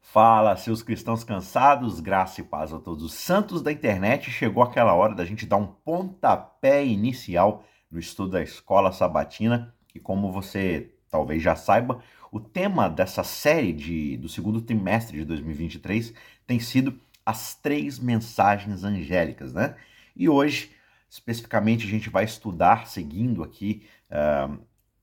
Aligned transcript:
Fala, 0.00 0.56
seus 0.56 0.82
cristãos 0.82 1.22
cansados, 1.22 2.00
graça 2.00 2.40
e 2.40 2.44
paz 2.44 2.72
a 2.72 2.78
todos 2.78 3.04
os 3.04 3.12
santos 3.12 3.60
da 3.60 3.70
internet. 3.70 4.30
Chegou 4.30 4.62
aquela 4.62 4.94
hora 4.94 5.14
da 5.14 5.24
gente 5.24 5.44
dar 5.44 5.56
um 5.58 5.66
pontapé 5.66 6.84
inicial 6.84 7.64
no 7.90 7.98
estudo 7.98 8.32
da 8.32 8.42
escola 8.42 8.92
sabatina. 8.92 9.74
E 9.94 10.00
como 10.00 10.32
você 10.32 10.94
talvez 11.10 11.42
já 11.42 11.54
saiba, 11.56 12.02
o 12.30 12.40
tema 12.40 12.88
dessa 12.88 13.22
série 13.24 13.72
de, 13.72 14.16
do 14.18 14.28
segundo 14.28 14.60
trimestre 14.60 15.18
de 15.18 15.24
2023 15.24 16.12
tem 16.46 16.60
sido 16.60 16.98
as 17.24 17.54
três 17.54 17.98
mensagens 17.98 18.84
angélicas, 18.84 19.52
né? 19.52 19.76
E 20.16 20.28
hoje, 20.28 20.72
especificamente, 21.08 21.86
a 21.86 21.90
gente 21.90 22.08
vai 22.08 22.24
estudar, 22.24 22.86
seguindo 22.86 23.42
aqui 23.42 23.86
uh, 24.10 24.58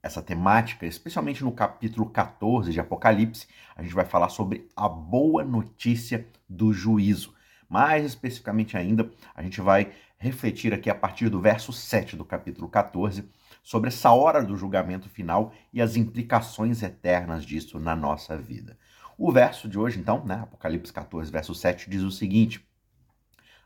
essa 0.05 0.21
temática, 0.21 0.85
especialmente 0.85 1.43
no 1.43 1.51
capítulo 1.51 2.07
14 2.07 2.71
de 2.71 2.79
Apocalipse, 2.79 3.47
a 3.75 3.81
gente 3.81 3.95
vai 3.95 4.05
falar 4.05 4.29
sobre 4.29 4.69
a 4.75 4.87
boa 4.87 5.43
notícia 5.43 6.27
do 6.47 6.71
juízo. 6.71 7.33
Mais 7.67 8.05
especificamente 8.05 8.77
ainda, 8.77 9.09
a 9.33 9.41
gente 9.41 9.59
vai 9.59 9.91
refletir 10.19 10.71
aqui 10.75 10.91
a 10.91 10.95
partir 10.95 11.27
do 11.27 11.41
verso 11.41 11.73
7 11.73 12.15
do 12.15 12.23
capítulo 12.23 12.69
14 12.69 13.27
sobre 13.63 13.87
essa 13.87 14.11
hora 14.11 14.43
do 14.43 14.55
julgamento 14.55 15.09
final 15.09 15.51
e 15.73 15.81
as 15.81 15.95
implicações 15.95 16.83
eternas 16.83 17.43
disso 17.43 17.79
na 17.79 17.95
nossa 17.95 18.37
vida. 18.37 18.77
O 19.17 19.31
verso 19.31 19.67
de 19.67 19.79
hoje, 19.79 19.99
então, 19.99 20.23
né, 20.23 20.35
Apocalipse 20.43 20.93
14, 20.93 21.31
verso 21.31 21.55
7, 21.55 21.89
diz 21.89 22.03
o 22.03 22.11
seguinte: 22.11 22.63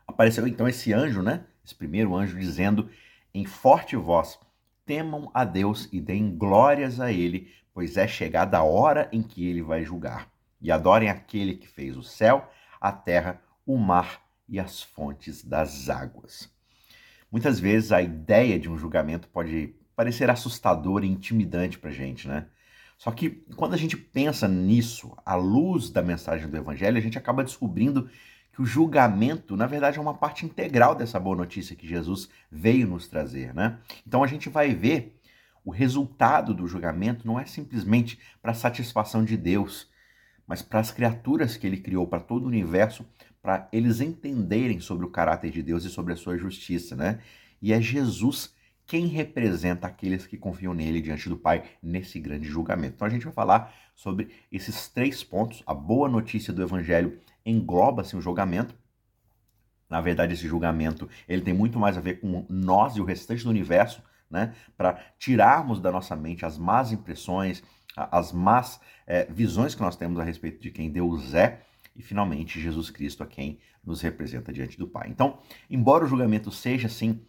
Apareceu 0.08 0.48
então 0.48 0.66
esse 0.66 0.90
anjo, 0.90 1.20
né, 1.20 1.44
esse 1.62 1.74
primeiro 1.74 2.16
anjo, 2.16 2.38
dizendo 2.38 2.88
em 3.34 3.44
forte 3.44 3.94
voz: 3.94 4.38
temam 4.90 5.30
a 5.32 5.44
Deus 5.44 5.88
e 5.92 6.00
deem 6.00 6.36
glórias 6.36 6.98
a 6.98 7.12
Ele, 7.12 7.48
pois 7.72 7.96
é 7.96 8.08
chegada 8.08 8.58
a 8.58 8.64
hora 8.64 9.08
em 9.12 9.22
que 9.22 9.46
Ele 9.46 9.62
vai 9.62 9.84
julgar. 9.84 10.28
E 10.60 10.68
adorem 10.68 11.08
aquele 11.08 11.54
que 11.54 11.68
fez 11.68 11.96
o 11.96 12.02
céu, 12.02 12.50
a 12.80 12.90
terra, 12.90 13.40
o 13.64 13.78
mar 13.78 14.20
e 14.48 14.58
as 14.58 14.82
fontes 14.82 15.44
das 15.44 15.88
águas. 15.88 16.52
Muitas 17.30 17.60
vezes 17.60 17.92
a 17.92 18.02
ideia 18.02 18.58
de 18.58 18.68
um 18.68 18.76
julgamento 18.76 19.28
pode 19.28 19.76
parecer 19.94 20.28
assustadora 20.28 21.06
e 21.06 21.08
intimidante 21.08 21.78
para 21.78 21.90
a 21.90 21.92
gente, 21.94 22.26
né? 22.26 22.48
Só 22.98 23.12
que 23.12 23.30
quando 23.54 23.74
a 23.74 23.78
gente 23.78 23.96
pensa 23.96 24.48
nisso, 24.48 25.16
à 25.24 25.36
luz 25.36 25.88
da 25.88 26.02
mensagem 26.02 26.48
do 26.48 26.56
Evangelho, 26.56 26.98
a 26.98 27.00
gente 27.00 27.16
acaba 27.16 27.44
descobrindo 27.44 28.10
que 28.60 28.62
o 28.62 28.66
julgamento, 28.66 29.56
na 29.56 29.66
verdade, 29.66 29.98
é 29.98 30.02
uma 30.02 30.12
parte 30.12 30.44
integral 30.44 30.94
dessa 30.94 31.18
boa 31.18 31.34
notícia 31.34 31.74
que 31.74 31.88
Jesus 31.88 32.28
veio 32.50 32.86
nos 32.86 33.08
trazer, 33.08 33.54
né? 33.54 33.78
Então 34.06 34.22
a 34.22 34.26
gente 34.26 34.50
vai 34.50 34.74
ver 34.74 35.18
o 35.64 35.70
resultado 35.70 36.52
do 36.52 36.66
julgamento 36.68 37.26
não 37.26 37.40
é 37.40 37.46
simplesmente 37.46 38.18
para 38.42 38.52
satisfação 38.52 39.24
de 39.24 39.36
Deus, 39.36 39.88
mas 40.46 40.60
para 40.60 40.80
as 40.80 40.90
criaturas 40.90 41.56
que 41.56 41.66
ele 41.66 41.78
criou, 41.78 42.06
para 42.06 42.20
todo 42.20 42.44
o 42.44 42.48
universo, 42.48 43.06
para 43.42 43.66
eles 43.72 44.00
entenderem 44.00 44.80
sobre 44.80 45.06
o 45.06 45.10
caráter 45.10 45.50
de 45.50 45.62
Deus 45.62 45.84
e 45.84 45.90
sobre 45.90 46.12
a 46.12 46.16
sua 46.16 46.36
justiça, 46.36 46.94
né? 46.94 47.20
E 47.62 47.72
é 47.72 47.80
Jesus 47.80 48.54
quem 48.86 49.06
representa 49.06 49.86
aqueles 49.86 50.26
que 50.26 50.36
confiam 50.36 50.74
nele 50.74 51.00
diante 51.00 51.28
do 51.28 51.36
Pai 51.36 51.62
nesse 51.82 52.18
grande 52.18 52.48
julgamento. 52.48 52.94
Então 52.96 53.06
a 53.06 53.10
gente 53.10 53.24
vai 53.24 53.32
falar 53.32 53.72
sobre 53.94 54.30
esses 54.50 54.88
três 54.88 55.22
pontos, 55.22 55.62
a 55.66 55.72
boa 55.72 56.08
notícia 56.08 56.52
do 56.52 56.62
evangelho 56.62 57.18
engloba-se 57.50 58.16
um 58.16 58.20
julgamento. 58.20 58.74
Na 59.88 60.00
verdade, 60.00 60.34
esse 60.34 60.46
julgamento 60.46 61.08
ele 61.28 61.42
tem 61.42 61.52
muito 61.52 61.78
mais 61.78 61.96
a 61.96 62.00
ver 62.00 62.20
com 62.20 62.46
nós 62.48 62.96
e 62.96 63.00
o 63.00 63.04
restante 63.04 63.44
do 63.44 63.50
universo, 63.50 64.02
né? 64.30 64.54
Para 64.76 65.00
tirarmos 65.18 65.80
da 65.80 65.90
nossa 65.90 66.14
mente 66.14 66.46
as 66.46 66.56
más 66.56 66.92
impressões, 66.92 67.62
as 67.96 68.32
más 68.32 68.80
é, 69.06 69.24
visões 69.24 69.74
que 69.74 69.82
nós 69.82 69.96
temos 69.96 70.20
a 70.20 70.22
respeito 70.22 70.60
de 70.60 70.70
quem 70.70 70.90
Deus 70.90 71.34
é 71.34 71.62
e 71.96 72.02
finalmente 72.02 72.60
Jesus 72.60 72.88
Cristo 72.90 73.22
a 73.22 73.26
quem 73.26 73.58
nos 73.84 74.00
representa 74.00 74.52
diante 74.52 74.78
do 74.78 74.86
Pai. 74.86 75.08
Então, 75.08 75.38
embora 75.68 76.04
o 76.04 76.08
julgamento 76.08 76.50
seja 76.50 76.86
assim, 76.86 77.20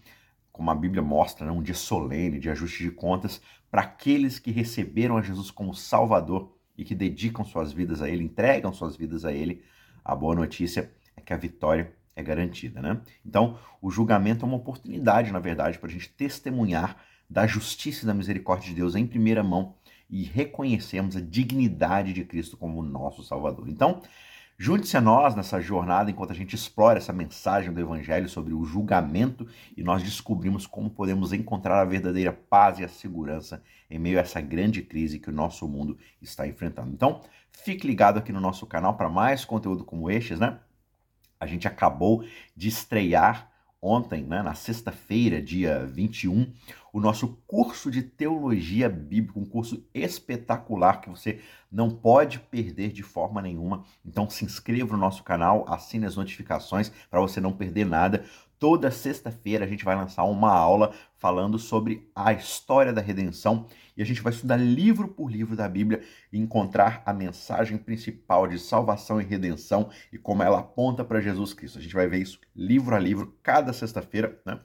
como 0.51 0.69
a 0.69 0.75
Bíblia 0.75 1.01
mostra, 1.01 1.45
né, 1.45 1.51
um 1.51 1.63
dia 1.63 1.73
solene 1.73 2.39
de 2.39 2.49
ajuste 2.49 2.83
de 2.83 2.91
contas 2.91 3.41
para 3.69 3.81
aqueles 3.81 4.37
que 4.37 4.51
receberam 4.51 5.17
a 5.17 5.21
Jesus 5.21 5.49
como 5.49 5.73
Salvador 5.73 6.55
e 6.77 6.83
que 6.83 6.93
dedicam 6.93 7.43
suas 7.43 7.71
vidas 7.71 8.01
a 8.01 8.09
Ele, 8.09 8.23
entregam 8.23 8.73
suas 8.73 8.95
vidas 8.95 9.25
a 9.25 9.31
Ele, 9.31 9.63
a 10.03 10.15
boa 10.15 10.35
notícia 10.35 10.91
é 11.15 11.21
que 11.21 11.33
a 11.33 11.37
vitória 11.37 11.93
é 12.15 12.23
garantida, 12.23 12.81
né? 12.81 13.01
Então, 13.25 13.57
o 13.81 13.89
julgamento 13.89 14.43
é 14.43 14.47
uma 14.47 14.57
oportunidade, 14.57 15.31
na 15.31 15.39
verdade, 15.39 15.79
para 15.79 15.89
a 15.89 15.91
gente 15.91 16.09
testemunhar 16.09 16.97
da 17.29 17.47
justiça 17.47 18.03
e 18.03 18.07
da 18.07 18.13
misericórdia 18.13 18.69
de 18.69 18.75
Deus 18.75 18.95
em 18.95 19.07
primeira 19.07 19.43
mão 19.43 19.75
e 20.09 20.23
reconhecermos 20.23 21.15
a 21.15 21.21
dignidade 21.21 22.11
de 22.11 22.25
Cristo 22.25 22.57
como 22.57 22.83
nosso 22.83 23.23
Salvador. 23.23 23.69
Então, 23.69 24.01
junte-se 24.61 24.95
a 24.95 25.01
nós 25.01 25.35
nessa 25.35 25.59
jornada 25.59 26.11
enquanto 26.11 26.31
a 26.31 26.35
gente 26.35 26.55
explora 26.55 26.99
essa 26.99 27.11
mensagem 27.11 27.73
do 27.73 27.79
Evangelho 27.79 28.29
sobre 28.29 28.53
o 28.53 28.63
julgamento 28.63 29.47
e 29.75 29.83
nós 29.83 30.03
descobrimos 30.03 30.67
como 30.67 30.89
podemos 30.89 31.33
encontrar 31.33 31.81
a 31.81 31.85
verdadeira 31.85 32.31
paz 32.31 32.79
e 32.79 32.83
a 32.83 32.87
segurança 32.87 33.63
em 33.89 33.97
meio 33.97 34.17
a 34.17 34.21
essa 34.21 34.39
grande 34.39 34.81
crise 34.81 35.19
que 35.19 35.29
o 35.29 35.33
nosso 35.33 35.67
mundo 35.67 35.97
está 36.21 36.47
enfrentando. 36.47 36.91
Então, 36.93 37.21
Fique 37.51 37.85
ligado 37.85 38.17
aqui 38.17 38.31
no 38.31 38.39
nosso 38.39 38.65
canal 38.65 38.95
para 38.95 39.09
mais 39.09 39.45
conteúdo 39.45 39.83
como 39.83 40.09
estes, 40.09 40.39
né? 40.39 40.59
A 41.39 41.45
gente 41.45 41.67
acabou 41.67 42.23
de 42.55 42.67
estrear 42.67 43.50
ontem, 43.81 44.23
né, 44.23 44.43
na 44.43 44.53
sexta-feira, 44.53 45.41
dia 45.41 45.85
21, 45.85 46.53
o 46.93 46.99
nosso 46.99 47.29
curso 47.47 47.89
de 47.89 48.03
teologia 48.03 48.87
bíblica, 48.87 49.39
um 49.39 49.45
curso 49.45 49.83
espetacular 49.93 51.01
que 51.01 51.09
você 51.09 51.41
não 51.71 51.89
pode 51.89 52.39
perder 52.39 52.91
de 52.91 53.01
forma 53.01 53.41
nenhuma. 53.41 53.83
Então 54.05 54.29
se 54.29 54.45
inscreva 54.45 54.93
no 54.93 54.99
nosso 54.99 55.23
canal, 55.23 55.65
assine 55.67 56.05
as 56.05 56.15
notificações 56.15 56.91
para 57.09 57.21
você 57.21 57.41
não 57.41 57.53
perder 57.53 57.85
nada. 57.85 58.23
Toda 58.61 58.91
sexta-feira 58.91 59.65
a 59.65 59.67
gente 59.67 59.83
vai 59.83 59.95
lançar 59.95 60.23
uma 60.23 60.51
aula 60.51 60.93
falando 61.17 61.57
sobre 61.57 62.07
a 62.13 62.31
história 62.31 62.93
da 62.93 63.01
redenção 63.01 63.65
e 63.97 64.03
a 64.03 64.05
gente 64.05 64.21
vai 64.21 64.31
estudar 64.31 64.55
livro 64.55 65.07
por 65.07 65.31
livro 65.31 65.55
da 65.55 65.67
Bíblia 65.67 66.03
e 66.31 66.37
encontrar 66.37 67.01
a 67.03 67.11
mensagem 67.11 67.75
principal 67.75 68.47
de 68.47 68.59
salvação 68.59 69.19
e 69.19 69.25
redenção 69.25 69.89
e 70.13 70.17
como 70.19 70.43
ela 70.43 70.59
aponta 70.59 71.03
para 71.03 71.19
Jesus 71.19 71.55
Cristo. 71.55 71.79
A 71.79 71.81
gente 71.81 71.95
vai 71.95 72.07
ver 72.07 72.19
isso 72.19 72.39
livro 72.55 72.95
a 72.95 72.99
livro 72.99 73.35
cada 73.41 73.73
sexta-feira, 73.73 74.39
né? 74.45 74.59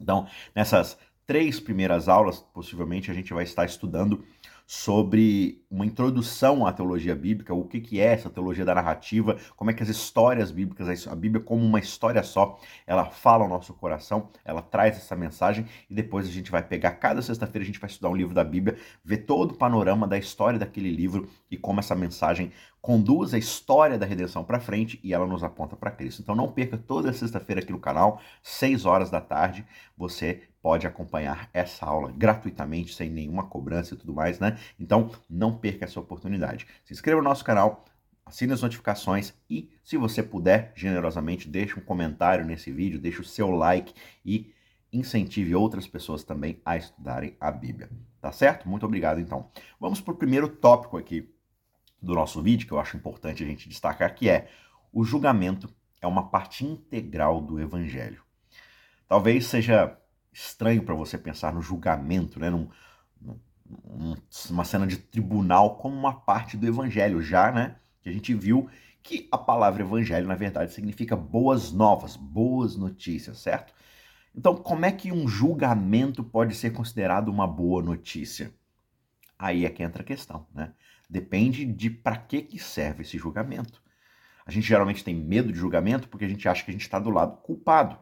Então, 0.00 0.26
nessas 0.54 0.96
três 1.26 1.60
primeiras 1.60 2.08
aulas, 2.08 2.38
possivelmente 2.38 3.10
a 3.10 3.14
gente 3.14 3.34
vai 3.34 3.44
estar 3.44 3.66
estudando 3.66 4.24
sobre 4.70 5.64
uma 5.70 5.86
introdução 5.86 6.66
à 6.66 6.72
teologia 6.74 7.16
bíblica, 7.16 7.54
o 7.54 7.64
que, 7.64 7.80
que 7.80 7.98
é 7.98 8.12
essa 8.12 8.28
teologia 8.28 8.66
da 8.66 8.74
narrativa, 8.74 9.38
como 9.56 9.70
é 9.70 9.74
que 9.74 9.82
as 9.82 9.88
histórias 9.88 10.50
bíblicas, 10.50 11.08
a 11.08 11.14
Bíblia 11.14 11.42
como 11.42 11.64
uma 11.64 11.78
história 11.78 12.22
só, 12.22 12.60
ela 12.86 13.06
fala 13.06 13.44
ao 13.44 13.48
nosso 13.48 13.72
coração, 13.72 14.28
ela 14.44 14.60
traz 14.60 14.98
essa 14.98 15.16
mensagem 15.16 15.64
e 15.88 15.94
depois 15.94 16.28
a 16.28 16.30
gente 16.30 16.50
vai 16.50 16.62
pegar, 16.62 16.90
cada 16.92 17.22
sexta-feira 17.22 17.62
a 17.62 17.66
gente 17.66 17.80
vai 17.80 17.88
estudar 17.88 18.10
um 18.10 18.14
livro 18.14 18.34
da 18.34 18.44
Bíblia, 18.44 18.76
ver 19.02 19.18
todo 19.18 19.52
o 19.52 19.56
panorama 19.56 20.06
da 20.06 20.18
história 20.18 20.58
daquele 20.58 20.90
livro 20.90 21.26
e 21.50 21.56
como 21.56 21.80
essa 21.80 21.94
mensagem 21.94 22.52
conduz 22.80 23.34
a 23.34 23.38
história 23.38 23.98
da 23.98 24.06
redenção 24.06 24.44
para 24.44 24.60
frente 24.60 25.00
e 25.02 25.12
ela 25.12 25.26
nos 25.26 25.42
aponta 25.42 25.76
para 25.76 25.90
Cristo. 25.90 26.22
Então 26.22 26.34
não 26.34 26.50
perca 26.50 26.76
toda 26.76 27.12
sexta-feira 27.12 27.60
aqui 27.60 27.72
no 27.72 27.78
canal, 27.78 28.20
6 28.42 28.84
horas 28.86 29.10
da 29.10 29.20
tarde, 29.20 29.66
você 29.96 30.42
pode 30.62 30.86
acompanhar 30.86 31.48
essa 31.52 31.86
aula 31.86 32.12
gratuitamente, 32.12 32.94
sem 32.94 33.08
nenhuma 33.08 33.44
cobrança 33.44 33.94
e 33.94 33.96
tudo 33.96 34.12
mais, 34.12 34.38
né? 34.38 34.58
Então, 34.78 35.10
não 35.28 35.56
perca 35.56 35.84
essa 35.84 36.00
oportunidade. 36.00 36.66
Se 36.84 36.92
inscreva 36.92 37.20
no 37.20 37.28
nosso 37.28 37.44
canal, 37.44 37.84
assine 38.26 38.52
as 38.52 38.62
notificações 38.62 39.32
e, 39.48 39.70
se 39.82 39.96
você 39.96 40.22
puder, 40.22 40.72
generosamente, 40.74 41.48
deixe 41.48 41.78
um 41.78 41.82
comentário 41.82 42.44
nesse 42.44 42.70
vídeo, 42.70 42.98
deixe 42.98 43.20
o 43.20 43.24
seu 43.24 43.50
like 43.50 43.94
e 44.24 44.52
incentive 44.92 45.54
outras 45.54 45.86
pessoas 45.86 46.24
também 46.24 46.60
a 46.64 46.76
estudarem 46.76 47.36
a 47.40 47.50
Bíblia. 47.50 47.88
Tá 48.20 48.32
certo? 48.32 48.68
Muito 48.68 48.84
obrigado, 48.84 49.20
então. 49.20 49.50
Vamos 49.78 50.00
para 50.00 50.12
o 50.12 50.16
primeiro 50.16 50.48
tópico 50.48 50.96
aqui 50.96 51.32
do 52.00 52.14
nosso 52.14 52.42
vídeo, 52.42 52.66
que 52.66 52.72
eu 52.72 52.80
acho 52.80 52.96
importante 52.96 53.42
a 53.42 53.46
gente 53.46 53.68
destacar, 53.68 54.14
que 54.14 54.28
é 54.28 54.48
o 54.92 55.04
julgamento 55.04 55.68
é 56.00 56.06
uma 56.06 56.28
parte 56.28 56.64
integral 56.64 57.40
do 57.40 57.60
Evangelho. 57.60 58.22
Talvez 59.08 59.46
seja 59.46 59.98
estranho 60.32 60.82
para 60.82 60.94
você 60.94 61.18
pensar 61.18 61.52
no 61.52 61.62
julgamento, 61.62 62.38
né? 62.38 62.50
Num, 62.50 62.68
num, 63.20 63.38
uma 64.50 64.64
cena 64.64 64.86
de 64.86 64.96
tribunal 64.96 65.76
como 65.76 65.96
uma 65.96 66.12
parte 66.12 66.56
do 66.56 66.66
evangelho, 66.66 67.20
já, 67.20 67.50
né? 67.50 67.76
Que 68.00 68.08
a 68.08 68.12
gente 68.12 68.32
viu 68.34 68.68
que 69.02 69.28
a 69.32 69.38
palavra 69.38 69.82
evangelho, 69.82 70.26
na 70.26 70.34
verdade, 70.34 70.72
significa 70.72 71.16
boas 71.16 71.72
novas, 71.72 72.16
boas 72.16 72.76
notícias, 72.76 73.38
certo? 73.38 73.72
Então, 74.34 74.54
como 74.54 74.84
é 74.84 74.92
que 74.92 75.10
um 75.10 75.26
julgamento 75.26 76.22
pode 76.22 76.54
ser 76.54 76.72
considerado 76.72 77.28
uma 77.28 77.46
boa 77.46 77.82
notícia? 77.82 78.52
Aí 79.38 79.64
é 79.64 79.70
que 79.70 79.82
entra 79.82 80.02
a 80.02 80.06
questão, 80.06 80.46
né? 80.54 80.72
Depende 81.08 81.64
de 81.64 81.88
para 81.88 82.16
que, 82.16 82.42
que 82.42 82.58
serve 82.58 83.02
esse 83.02 83.16
julgamento. 83.16 83.82
A 84.44 84.50
gente 84.50 84.66
geralmente 84.66 85.04
tem 85.04 85.14
medo 85.14 85.52
de 85.52 85.58
julgamento 85.58 86.08
porque 86.08 86.24
a 86.24 86.28
gente 86.28 86.48
acha 86.48 86.64
que 86.64 86.70
a 86.70 86.72
gente 86.72 86.82
está 86.82 86.98
do 86.98 87.10
lado 87.10 87.36
culpado. 87.38 87.98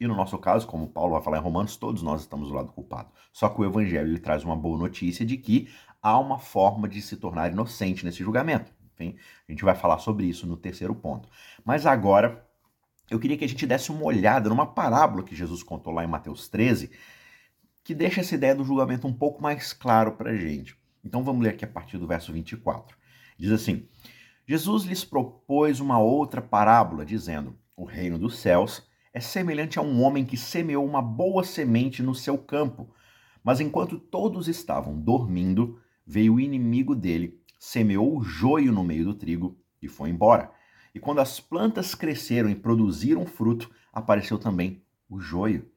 E 0.00 0.06
no 0.06 0.14
nosso 0.14 0.38
caso, 0.38 0.66
como 0.66 0.88
Paulo 0.88 1.12
vai 1.12 1.22
falar 1.22 1.38
em 1.38 1.42
Romanos, 1.42 1.76
todos 1.76 2.02
nós 2.02 2.20
estamos 2.20 2.48
do 2.48 2.54
lado 2.54 2.72
culpado. 2.72 3.10
Só 3.32 3.48
que 3.48 3.60
o 3.60 3.64
Evangelho 3.64 4.08
ele 4.08 4.18
traz 4.18 4.44
uma 4.44 4.56
boa 4.56 4.78
notícia 4.78 5.26
de 5.26 5.36
que 5.36 5.68
há 6.00 6.18
uma 6.18 6.38
forma 6.38 6.88
de 6.88 7.02
se 7.02 7.16
tornar 7.16 7.50
inocente 7.50 8.04
nesse 8.04 8.22
julgamento. 8.22 8.72
Enfim, 8.94 9.16
a 9.48 9.52
gente 9.52 9.64
vai 9.64 9.74
falar 9.74 9.98
sobre 9.98 10.26
isso 10.26 10.46
no 10.46 10.56
terceiro 10.56 10.94
ponto. 10.94 11.28
Mas 11.64 11.86
agora, 11.86 12.44
eu 13.10 13.18
queria 13.18 13.36
que 13.36 13.44
a 13.44 13.48
gente 13.48 13.66
desse 13.66 13.90
uma 13.90 14.04
olhada 14.04 14.48
numa 14.48 14.66
parábola 14.66 15.22
que 15.22 15.34
Jesus 15.34 15.62
contou 15.62 15.92
lá 15.92 16.04
em 16.04 16.08
Mateus 16.08 16.48
13, 16.48 16.90
que 17.82 17.94
deixa 17.94 18.20
essa 18.20 18.34
ideia 18.34 18.54
do 18.54 18.64
julgamento 18.64 19.06
um 19.06 19.12
pouco 19.12 19.42
mais 19.42 19.72
claro 19.72 20.12
para 20.12 20.30
a 20.30 20.36
gente. 20.36 20.76
Então 21.04 21.22
vamos 21.22 21.42
ler 21.42 21.50
aqui 21.50 21.64
a 21.64 21.68
partir 21.68 21.98
do 21.98 22.06
verso 22.06 22.32
24. 22.32 22.96
Diz 23.38 23.52
assim: 23.52 23.86
Jesus 24.46 24.84
lhes 24.84 25.04
propôs 25.04 25.80
uma 25.80 25.98
outra 25.98 26.40
parábola, 26.40 27.04
dizendo: 27.04 27.58
O 27.76 27.84
reino 27.84 28.18
dos 28.18 28.38
céus 28.38 28.88
é 29.12 29.20
semelhante 29.20 29.78
a 29.78 29.82
um 29.82 30.02
homem 30.02 30.24
que 30.24 30.36
semeou 30.36 30.86
uma 30.86 31.02
boa 31.02 31.44
semente 31.44 32.02
no 32.02 32.14
seu 32.14 32.38
campo. 32.38 32.94
Mas 33.42 33.60
enquanto 33.60 33.98
todos 33.98 34.48
estavam 34.48 34.98
dormindo, 34.98 35.80
veio 36.06 36.34
o 36.34 36.40
inimigo 36.40 36.94
dele, 36.94 37.40
semeou 37.58 38.16
o 38.16 38.22
joio 38.22 38.72
no 38.72 38.82
meio 38.82 39.04
do 39.04 39.14
trigo 39.14 39.58
e 39.80 39.88
foi 39.88 40.10
embora. 40.10 40.50
E 40.94 41.00
quando 41.00 41.20
as 41.20 41.38
plantas 41.38 41.94
cresceram 41.94 42.48
e 42.48 42.54
produziram 42.54 43.26
fruto, 43.26 43.70
apareceu 43.92 44.38
também 44.38 44.82
o 45.08 45.20
joio. 45.20 45.70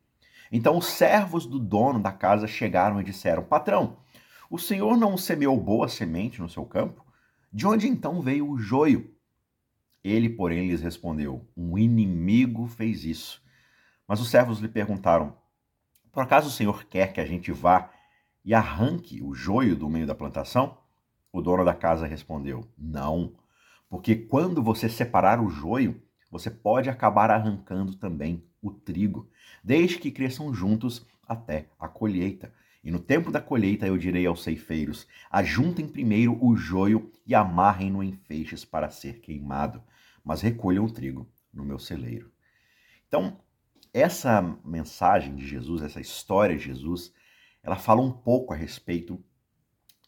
Então 0.52 0.78
os 0.78 0.86
servos 0.86 1.46
do 1.46 1.60
dono 1.60 2.00
da 2.00 2.12
casa 2.12 2.48
chegaram 2.48 3.00
e 3.00 3.04
disseram: 3.04 3.44
Patrão, 3.44 3.98
o 4.52 4.60
senhor 4.60 4.98
não 4.98 5.18
semeou 5.18 5.58
boa 5.58 5.88
semente 5.88 6.42
no 6.42 6.50
seu 6.50 6.66
campo? 6.66 7.06
De 7.54 7.66
onde 7.66 7.88
então 7.88 8.22
veio 8.22 8.50
o 8.50 8.58
joio? 8.60 9.16
Ele, 10.04 10.30
porém, 10.30 10.68
lhes 10.68 10.82
respondeu: 10.82 11.48
Um 11.56 11.78
inimigo 11.78 12.68
fez 12.68 13.06
isso. 13.06 13.42
Mas 14.06 14.20
os 14.20 14.30
servos 14.30 14.60
lhe 14.60 14.68
perguntaram: 14.68 15.38
Por 16.12 16.22
acaso 16.22 16.50
o 16.50 16.52
senhor 16.52 16.84
quer 16.84 17.14
que 17.14 17.22
a 17.22 17.26
gente 17.26 17.50
vá 17.50 17.90
e 18.44 18.54
arranque 18.54 19.24
o 19.24 19.34
joio 19.34 19.74
do 19.74 19.90
meio 19.90 20.06
da 20.06 20.14
plantação? 20.14 20.78
O 21.32 21.42
dono 21.42 21.64
da 21.64 21.74
casa 21.74 22.06
respondeu: 22.06 22.68
Não, 22.78 23.34
porque 23.90 24.18
quando 24.18 24.62
você 24.62 24.90
separar 24.90 25.40
o 25.40 25.50
joio, 25.50 26.04
você 26.30 26.52
pode 26.52 26.90
acabar 26.90 27.32
arrancando 27.32 27.96
também 27.96 28.44
o 28.62 28.70
trigo, 28.70 29.30
desde 29.64 29.98
que 29.98 30.12
cresçam 30.12 30.54
juntos 30.54 31.08
até 31.26 31.70
a 31.80 31.88
colheita. 31.88 32.54
E 32.84 32.90
no 32.90 33.00
tempo 33.00 33.32
da 33.32 33.40
colheita 33.40 33.86
eu 33.86 33.98
direi 33.98 34.26
aos 34.26 34.44
ceifeiros: 34.44 35.08
ajuntem 35.30 35.88
primeiro 35.88 36.38
o 36.44 36.56
joio 36.56 37.12
e 37.26 37.36
amarrem-no 37.36 38.04
em 38.04 38.14
feixes 38.14 38.66
para 38.66 38.90
ser 38.90 39.20
queimado, 39.20 39.84
mas 40.24 40.42
recolham 40.42 40.86
o 40.86 40.92
trigo 40.92 41.30
no 41.54 41.64
meu 41.64 41.78
celeiro. 41.78 42.32
Então, 43.08 43.40
essa 43.94 44.42
mensagem 44.64 45.36
de 45.36 45.46
Jesus, 45.46 45.82
essa 45.82 46.00
história 46.00 46.58
de 46.58 46.64
Jesus, 46.64 47.14
ela 47.62 47.76
fala 47.76 48.02
um 48.02 48.12
pouco 48.12 48.54
a 48.54 48.56
respeito 48.56 49.24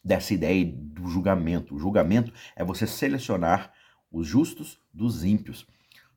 dessa 0.02 0.34
ideia 0.34 0.64
do 0.66 1.06
julgamento. 1.06 1.74
O 1.74 1.78
julgamento 1.78 2.32
é 2.56 2.64
você 2.64 2.86
selecionar 2.86 3.72
os 4.10 4.26
justos 4.26 4.80
dos 4.92 5.24
ímpios. 5.24 5.66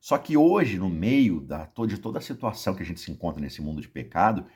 Só 0.00 0.16
que 0.16 0.36
hoje, 0.36 0.78
no 0.78 0.88
meio 0.88 1.40
da, 1.40 1.68
de 1.86 1.98
toda 1.98 2.18
a 2.18 2.22
situação 2.22 2.74
que 2.74 2.82
a 2.82 2.86
gente 2.86 3.00
se 3.00 3.10
encontra 3.10 3.40
nesse 3.40 3.60
mundo 3.60 3.80
de 3.80 3.88
pecado, 3.88 4.46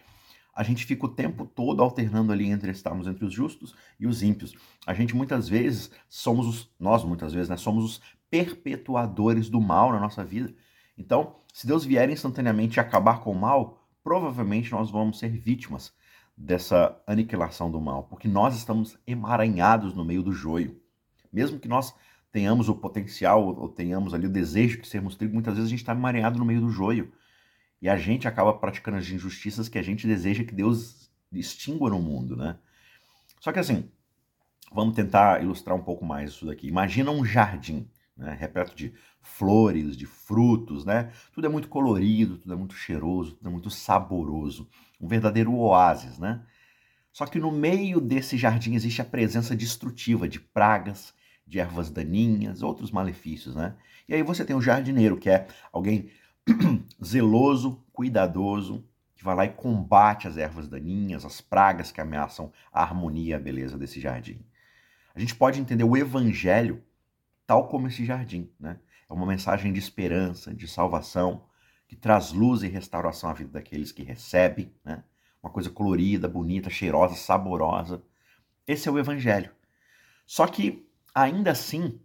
a 0.54 0.62
gente 0.62 0.84
fica 0.84 1.06
o 1.06 1.08
tempo 1.08 1.46
todo 1.46 1.82
alternando 1.82 2.32
ali 2.32 2.50
entre 2.50 2.70
estarmos 2.70 3.06
entre 3.06 3.24
os 3.24 3.32
justos 3.32 3.74
e 3.98 4.06
os 4.06 4.22
ímpios. 4.22 4.54
A 4.86 4.92
gente 4.92 5.16
muitas 5.16 5.48
vezes 5.48 5.90
somos 6.08 6.46
os, 6.46 6.70
nós 6.78 7.04
muitas 7.04 7.32
vezes, 7.32 7.48
né, 7.48 7.56
somos 7.56 7.84
os 7.84 8.02
perpetuadores 8.30 9.48
do 9.48 9.60
mal 9.60 9.92
na 9.92 10.00
nossa 10.00 10.24
vida. 10.24 10.54
Então, 10.96 11.36
se 11.52 11.66
Deus 11.66 11.84
vier 11.84 12.08
instantaneamente 12.10 12.80
acabar 12.80 13.20
com 13.20 13.32
o 13.32 13.38
mal, 13.38 13.88
provavelmente 14.02 14.72
nós 14.72 14.90
vamos 14.90 15.18
ser 15.18 15.30
vítimas 15.30 15.92
dessa 16.36 17.00
aniquilação 17.06 17.70
do 17.70 17.80
mal, 17.80 18.04
porque 18.04 18.26
nós 18.26 18.56
estamos 18.56 18.98
emaranhados 19.06 19.94
no 19.94 20.04
meio 20.04 20.22
do 20.22 20.32
joio. 20.32 20.80
Mesmo 21.32 21.58
que 21.58 21.68
nós 21.68 21.94
tenhamos 22.30 22.68
o 22.68 22.74
potencial 22.74 23.46
ou 23.46 23.68
tenhamos 23.68 24.14
ali 24.14 24.26
o 24.26 24.30
desejo 24.30 24.80
de 24.80 24.88
sermos 24.88 25.14
trigo, 25.14 25.34
muitas 25.34 25.54
vezes 25.54 25.68
a 25.68 25.70
gente 25.70 25.80
está 25.80 25.92
emaranhado 25.92 26.38
no 26.38 26.44
meio 26.44 26.60
do 26.60 26.70
joio. 26.70 27.12
E 27.82 27.88
a 27.88 27.96
gente 27.96 28.28
acaba 28.28 28.54
praticando 28.54 28.96
as 28.96 29.08
injustiças 29.08 29.68
que 29.68 29.76
a 29.76 29.82
gente 29.82 30.06
deseja 30.06 30.44
que 30.44 30.54
Deus 30.54 31.10
extingua 31.32 31.90
no 31.90 32.00
mundo, 32.00 32.36
né? 32.36 32.56
Só 33.40 33.50
que 33.50 33.58
assim, 33.58 33.90
vamos 34.72 34.94
tentar 34.94 35.42
ilustrar 35.42 35.76
um 35.76 35.82
pouco 35.82 36.04
mais 36.04 36.30
isso 36.30 36.46
daqui. 36.46 36.68
Imagina 36.68 37.10
um 37.10 37.24
jardim, 37.24 37.90
né, 38.16 38.36
repleto 38.38 38.76
de 38.76 38.94
flores, 39.20 39.96
de 39.96 40.06
frutos, 40.06 40.84
né? 40.84 41.10
Tudo 41.32 41.48
é 41.48 41.50
muito 41.50 41.68
colorido, 41.68 42.38
tudo 42.38 42.54
é 42.54 42.56
muito 42.56 42.74
cheiroso, 42.74 43.32
tudo 43.32 43.48
é 43.48 43.50
muito 43.50 43.68
saboroso, 43.68 44.68
um 45.00 45.08
verdadeiro 45.08 45.52
oásis, 45.52 46.20
né? 46.20 46.40
Só 47.10 47.26
que 47.26 47.40
no 47.40 47.50
meio 47.50 48.00
desse 48.00 48.38
jardim 48.38 48.74
existe 48.74 49.02
a 49.02 49.04
presença 49.04 49.56
destrutiva 49.56 50.28
de 50.28 50.38
pragas, 50.38 51.12
de 51.44 51.58
ervas 51.58 51.90
daninhas, 51.90 52.62
outros 52.62 52.92
malefícios, 52.92 53.56
né? 53.56 53.74
E 54.08 54.14
aí 54.14 54.22
você 54.22 54.44
tem 54.44 54.54
o 54.54 54.62
jardineiro, 54.62 55.18
que 55.18 55.28
é 55.28 55.48
alguém 55.72 56.08
zeloso, 57.02 57.84
cuidadoso, 57.92 58.84
que 59.14 59.24
vai 59.24 59.34
lá 59.34 59.44
e 59.44 59.50
combate 59.50 60.26
as 60.26 60.36
ervas 60.36 60.68
daninhas, 60.68 61.24
as 61.24 61.40
pragas 61.40 61.92
que 61.92 62.00
ameaçam 62.00 62.52
a 62.72 62.82
harmonia 62.82 63.30
e 63.30 63.34
a 63.34 63.38
beleza 63.38 63.78
desse 63.78 64.00
jardim. 64.00 64.44
A 65.14 65.20
gente 65.20 65.34
pode 65.34 65.60
entender 65.60 65.84
o 65.84 65.96
evangelho 65.96 66.82
tal 67.46 67.68
como 67.68 67.86
esse 67.88 68.04
jardim, 68.04 68.50
né? 68.58 68.78
É 69.08 69.12
uma 69.12 69.26
mensagem 69.26 69.72
de 69.72 69.78
esperança, 69.78 70.54
de 70.54 70.66
salvação, 70.66 71.44
que 71.86 71.94
traz 71.94 72.32
luz 72.32 72.62
e 72.62 72.68
restauração 72.68 73.28
à 73.28 73.34
vida 73.34 73.50
daqueles 73.50 73.92
que 73.92 74.02
recebem, 74.02 74.72
né? 74.84 75.04
Uma 75.42 75.50
coisa 75.50 75.68
colorida, 75.68 76.28
bonita, 76.28 76.70
cheirosa, 76.70 77.14
saborosa. 77.14 78.02
Esse 78.66 78.88
é 78.88 78.92
o 78.92 78.98
evangelho. 78.98 79.50
Só 80.24 80.46
que 80.46 80.88
ainda 81.14 81.50
assim, 81.50 82.00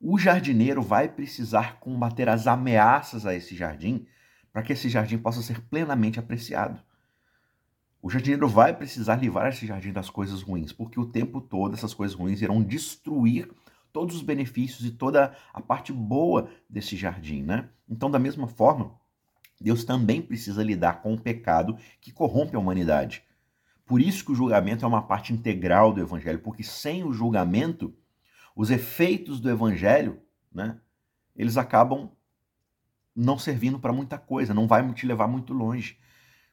o 0.00 0.18
jardineiro 0.18 0.82
vai 0.82 1.08
precisar 1.08 1.78
combater 1.78 2.28
as 2.28 2.46
ameaças 2.46 3.24
a 3.26 3.34
esse 3.34 3.56
jardim 3.56 4.06
para 4.52 4.62
que 4.62 4.72
esse 4.72 4.88
jardim 4.88 5.18
possa 5.18 5.42
ser 5.42 5.60
plenamente 5.60 6.18
apreciado. 6.18 6.80
O 8.00 8.08
jardineiro 8.10 8.48
vai 8.48 8.74
precisar 8.74 9.16
livrar 9.16 9.48
esse 9.48 9.66
jardim 9.66 9.92
das 9.92 10.08
coisas 10.08 10.42
ruins, 10.42 10.72
porque 10.72 11.00
o 11.00 11.06
tempo 11.06 11.40
todo 11.40 11.74
essas 11.74 11.92
coisas 11.92 12.16
ruins 12.16 12.40
irão 12.40 12.62
destruir 12.62 13.50
todos 13.92 14.16
os 14.16 14.22
benefícios 14.22 14.86
e 14.86 14.90
toda 14.90 15.34
a 15.52 15.60
parte 15.60 15.92
boa 15.92 16.50
desse 16.68 16.96
jardim, 16.96 17.42
né? 17.42 17.68
Então, 17.88 18.10
da 18.10 18.18
mesma 18.18 18.46
forma, 18.46 18.92
Deus 19.60 19.84
também 19.84 20.20
precisa 20.20 20.62
lidar 20.62 21.00
com 21.02 21.14
o 21.14 21.20
pecado 21.20 21.76
que 22.00 22.12
corrompe 22.12 22.54
a 22.54 22.58
humanidade. 22.58 23.24
Por 23.86 24.00
isso 24.00 24.24
que 24.24 24.32
o 24.32 24.34
julgamento 24.34 24.84
é 24.84 24.88
uma 24.88 25.02
parte 25.02 25.32
integral 25.32 25.92
do 25.92 26.00
evangelho, 26.00 26.40
porque 26.40 26.62
sem 26.62 27.04
o 27.04 27.12
julgamento 27.12 27.94
os 28.56 28.70
efeitos 28.70 29.38
do 29.38 29.50
evangelho, 29.50 30.20
né, 30.50 30.80
eles 31.36 31.58
acabam 31.58 32.10
não 33.14 33.38
servindo 33.38 33.78
para 33.78 33.92
muita 33.92 34.18
coisa, 34.18 34.54
não 34.54 34.66
vai 34.66 34.90
te 34.94 35.06
levar 35.06 35.28
muito 35.28 35.52
longe. 35.52 35.98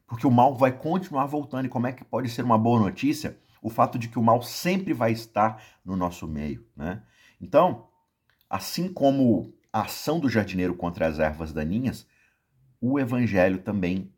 Porque 0.05 0.27
o 0.27 0.31
mal 0.31 0.55
vai 0.55 0.71
continuar 0.71 1.25
voltando. 1.25 1.65
E 1.65 1.69
como 1.69 1.87
é 1.87 1.93
que 1.93 2.03
pode 2.03 2.29
ser 2.29 2.43
uma 2.43 2.57
boa 2.57 2.79
notícia? 2.79 3.39
O 3.61 3.69
fato 3.69 3.97
de 3.97 4.09
que 4.09 4.19
o 4.19 4.23
mal 4.23 4.41
sempre 4.41 4.93
vai 4.93 5.13
estar 5.13 5.63
no 5.83 5.95
nosso 5.95 6.27
meio. 6.27 6.65
Né? 6.75 7.01
Então, 7.39 7.87
assim 8.49 8.91
como 8.91 9.53
a 9.71 9.81
ação 9.81 10.19
do 10.19 10.29
jardineiro 10.29 10.75
contra 10.75 11.07
as 11.07 11.19
ervas 11.19 11.53
daninhas, 11.53 12.05
o 12.79 12.99
evangelho 12.99 13.59
também 13.59 14.13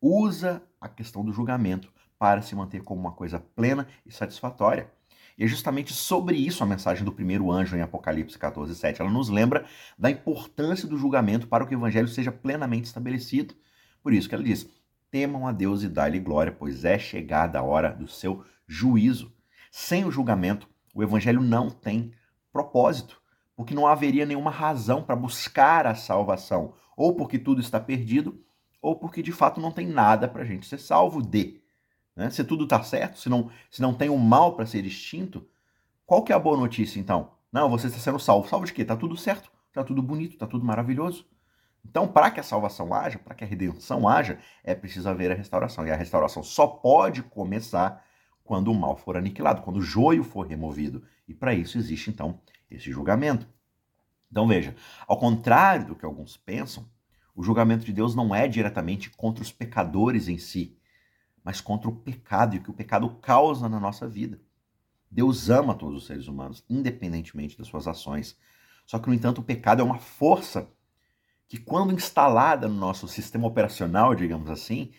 usa 0.00 0.62
a 0.80 0.88
questão 0.88 1.24
do 1.24 1.32
julgamento 1.32 1.92
para 2.18 2.42
se 2.42 2.54
manter 2.54 2.82
como 2.82 3.00
uma 3.00 3.12
coisa 3.12 3.38
plena 3.38 3.86
e 4.04 4.12
satisfatória. 4.12 4.92
E 5.38 5.44
é 5.44 5.46
justamente 5.46 5.92
sobre 5.92 6.36
isso 6.36 6.62
a 6.62 6.66
mensagem 6.66 7.04
do 7.04 7.12
primeiro 7.12 7.50
anjo 7.50 7.76
em 7.76 7.80
Apocalipse 7.80 8.38
14, 8.38 8.74
7. 8.74 9.00
Ela 9.00 9.10
nos 9.10 9.28
lembra 9.28 9.64
da 9.98 10.10
importância 10.10 10.86
do 10.86 10.98
julgamento 10.98 11.46
para 11.46 11.66
que 11.66 11.74
o 11.74 11.78
evangelho 11.78 12.08
seja 12.08 12.30
plenamente 12.30 12.86
estabelecido. 12.86 13.54
Por 14.02 14.12
isso 14.12 14.28
que 14.28 14.34
ela 14.34 14.44
diz: 14.44 14.68
temam 15.10 15.46
a 15.46 15.52
Deus 15.52 15.82
e 15.82 15.88
dai-lhe 15.88 16.18
glória, 16.18 16.52
pois 16.52 16.84
é 16.84 16.98
chegada 16.98 17.58
a 17.58 17.62
hora 17.62 17.90
do 17.90 18.08
seu 18.08 18.44
juízo. 18.66 19.32
Sem 19.70 20.04
o 20.04 20.10
julgamento, 20.10 20.68
o 20.94 21.02
evangelho 21.02 21.40
não 21.40 21.70
tem 21.70 22.12
propósito, 22.52 23.20
porque 23.56 23.74
não 23.74 23.86
haveria 23.86 24.26
nenhuma 24.26 24.50
razão 24.50 25.02
para 25.02 25.16
buscar 25.16 25.86
a 25.86 25.94
salvação, 25.94 26.74
ou 26.96 27.14
porque 27.14 27.38
tudo 27.38 27.60
está 27.60 27.80
perdido, 27.80 28.38
ou 28.80 28.96
porque 28.96 29.22
de 29.22 29.32
fato 29.32 29.60
não 29.60 29.72
tem 29.72 29.86
nada 29.86 30.28
para 30.28 30.42
a 30.42 30.44
gente 30.44 30.66
ser 30.66 30.78
salvo 30.78 31.22
de. 31.22 31.61
Né? 32.14 32.30
Se 32.30 32.44
tudo 32.44 32.64
está 32.64 32.82
certo, 32.82 33.18
se 33.18 33.28
não, 33.28 33.50
se 33.70 33.80
não 33.80 33.94
tem 33.94 34.10
um 34.10 34.18
mal 34.18 34.54
para 34.54 34.66
ser 34.66 34.84
extinto, 34.84 35.46
qual 36.06 36.22
que 36.22 36.32
é 36.32 36.34
a 36.34 36.38
boa 36.38 36.56
notícia 36.56 37.00
então? 37.00 37.32
Não, 37.50 37.68
você 37.68 37.86
está 37.86 37.98
sendo 37.98 38.18
salvo. 38.18 38.48
Salvo 38.48 38.66
de 38.66 38.72
quê? 38.72 38.82
Está 38.82 38.96
tudo 38.96 39.16
certo, 39.16 39.50
está 39.68 39.84
tudo 39.84 40.02
bonito, 40.02 40.32
está 40.32 40.46
tudo 40.46 40.64
maravilhoso. 40.64 41.26
Então, 41.84 42.06
para 42.06 42.30
que 42.30 42.40
a 42.40 42.44
salvação 42.44 42.94
haja, 42.94 43.18
para 43.18 43.34
que 43.34 43.44
a 43.44 43.46
redenção 43.46 44.08
haja, 44.08 44.38
é 44.62 44.74
preciso 44.74 45.08
haver 45.08 45.32
a 45.32 45.34
restauração. 45.34 45.86
E 45.86 45.90
a 45.90 45.96
restauração 45.96 46.42
só 46.42 46.66
pode 46.66 47.22
começar 47.22 48.04
quando 48.44 48.70
o 48.70 48.74
mal 48.74 48.96
for 48.96 49.16
aniquilado, 49.16 49.62
quando 49.62 49.76
o 49.76 49.82
joio 49.82 50.22
for 50.22 50.46
removido. 50.46 51.04
E 51.26 51.34
para 51.34 51.54
isso 51.54 51.78
existe, 51.78 52.10
então, 52.10 52.40
esse 52.70 52.90
julgamento. 52.90 53.46
Então, 54.30 54.46
veja, 54.46 54.74
ao 55.06 55.18
contrário 55.18 55.88
do 55.88 55.96
que 55.96 56.04
alguns 56.04 56.36
pensam, 56.36 56.88
o 57.34 57.42
julgamento 57.42 57.84
de 57.84 57.92
Deus 57.92 58.14
não 58.14 58.34
é 58.34 58.46
diretamente 58.46 59.10
contra 59.10 59.42
os 59.42 59.52
pecadores 59.52 60.28
em 60.28 60.38
si, 60.38 60.76
mas 61.44 61.60
contra 61.60 61.88
o 61.88 61.96
pecado 61.96 62.54
e 62.54 62.58
o 62.58 62.62
que 62.62 62.70
o 62.70 62.74
pecado 62.74 63.08
causa 63.20 63.68
na 63.68 63.80
nossa 63.80 64.08
vida. 64.08 64.40
Deus 65.10 65.50
ama 65.50 65.74
todos 65.74 66.02
os 66.02 66.06
seres 66.06 66.26
humanos, 66.26 66.64
independentemente 66.68 67.58
das 67.58 67.66
suas 67.66 67.86
ações. 67.86 68.36
Só 68.86 68.98
que, 68.98 69.08
no 69.08 69.14
entanto, 69.14 69.40
o 69.40 69.44
pecado 69.44 69.80
é 69.80 69.84
uma 69.84 69.98
força 69.98 70.68
que, 71.46 71.58
quando 71.58 71.92
instalada 71.92 72.66
no 72.66 72.74
nosso 72.74 73.06
sistema 73.06 73.46
operacional, 73.46 74.14
digamos 74.14 74.48
assim, 74.48 74.92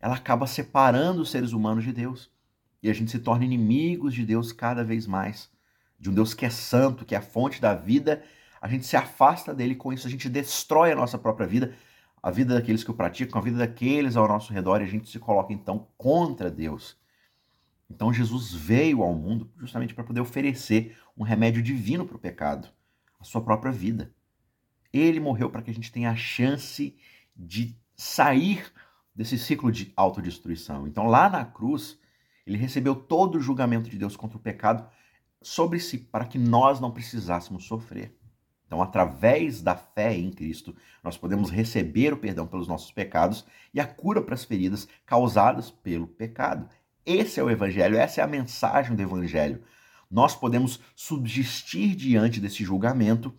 ela 0.00 0.14
acaba 0.14 0.46
separando 0.46 1.22
os 1.22 1.30
seres 1.30 1.52
humanos 1.52 1.82
de 1.82 1.92
Deus. 1.92 2.30
E 2.80 2.88
a 2.88 2.92
gente 2.94 3.10
se 3.10 3.18
torna 3.18 3.44
inimigos 3.44 4.14
de 4.14 4.24
Deus 4.24 4.52
cada 4.52 4.84
vez 4.84 5.06
mais. 5.06 5.50
De 5.98 6.10
um 6.10 6.14
Deus 6.14 6.32
que 6.32 6.46
é 6.46 6.50
santo, 6.50 7.04
que 7.04 7.14
é 7.14 7.18
a 7.18 7.22
fonte 7.22 7.60
da 7.60 7.74
vida, 7.74 8.22
a 8.60 8.68
gente 8.68 8.86
se 8.86 8.96
afasta 8.96 9.54
dele, 9.54 9.74
com 9.74 9.92
isso 9.92 10.06
a 10.06 10.10
gente 10.10 10.28
destrói 10.28 10.92
a 10.92 10.96
nossa 10.96 11.18
própria 11.18 11.46
vida, 11.46 11.74
a 12.26 12.30
vida 12.32 12.54
daqueles 12.54 12.82
que 12.82 12.90
o 12.90 12.94
praticam, 12.94 13.40
a 13.40 13.44
vida 13.44 13.58
daqueles 13.58 14.16
ao 14.16 14.26
nosso 14.26 14.52
redor, 14.52 14.80
e 14.80 14.84
a 14.84 14.88
gente 14.88 15.08
se 15.08 15.16
coloca 15.16 15.52
então 15.52 15.86
contra 15.96 16.50
Deus. 16.50 16.98
Então 17.88 18.12
Jesus 18.12 18.52
veio 18.52 19.00
ao 19.04 19.14
mundo 19.14 19.48
justamente 19.56 19.94
para 19.94 20.02
poder 20.02 20.20
oferecer 20.22 20.98
um 21.16 21.22
remédio 21.22 21.62
divino 21.62 22.04
para 22.04 22.16
o 22.16 22.18
pecado, 22.18 22.66
a 23.20 23.22
sua 23.22 23.40
própria 23.40 23.70
vida. 23.70 24.12
Ele 24.92 25.20
morreu 25.20 25.48
para 25.50 25.62
que 25.62 25.70
a 25.70 25.72
gente 25.72 25.92
tenha 25.92 26.10
a 26.10 26.16
chance 26.16 26.96
de 27.36 27.78
sair 27.94 28.72
desse 29.14 29.38
ciclo 29.38 29.70
de 29.70 29.92
autodestruição. 29.94 30.88
Então 30.88 31.06
lá 31.06 31.30
na 31.30 31.44
cruz, 31.44 31.96
ele 32.44 32.58
recebeu 32.58 32.96
todo 32.96 33.36
o 33.36 33.40
julgamento 33.40 33.88
de 33.88 33.96
Deus 33.96 34.16
contra 34.16 34.36
o 34.36 34.40
pecado 34.40 34.84
sobre 35.40 35.78
si, 35.78 35.96
para 35.96 36.24
que 36.24 36.40
nós 36.40 36.80
não 36.80 36.90
precisássemos 36.90 37.66
sofrer. 37.66 38.18
Então, 38.66 38.82
através 38.82 39.62
da 39.62 39.76
fé 39.76 40.16
em 40.16 40.30
Cristo, 40.30 40.74
nós 41.02 41.16
podemos 41.16 41.50
receber 41.50 42.12
o 42.12 42.16
perdão 42.16 42.46
pelos 42.46 42.66
nossos 42.66 42.90
pecados 42.90 43.44
e 43.72 43.80
a 43.80 43.86
cura 43.86 44.20
para 44.20 44.34
as 44.34 44.44
feridas 44.44 44.88
causadas 45.04 45.70
pelo 45.70 46.06
pecado. 46.06 46.68
Esse 47.04 47.38
é 47.38 47.42
o 47.44 47.50
Evangelho, 47.50 47.96
essa 47.96 48.20
é 48.20 48.24
a 48.24 48.26
mensagem 48.26 48.96
do 48.96 49.02
Evangelho. 49.02 49.62
Nós 50.10 50.34
podemos 50.34 50.80
subsistir 50.96 51.94
diante 51.94 52.40
desse 52.40 52.64
julgamento 52.64 53.32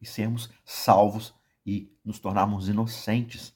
e 0.00 0.06
sermos 0.06 0.50
salvos 0.64 1.34
e 1.64 1.92
nos 2.02 2.18
tornarmos 2.18 2.68
inocentes. 2.68 3.54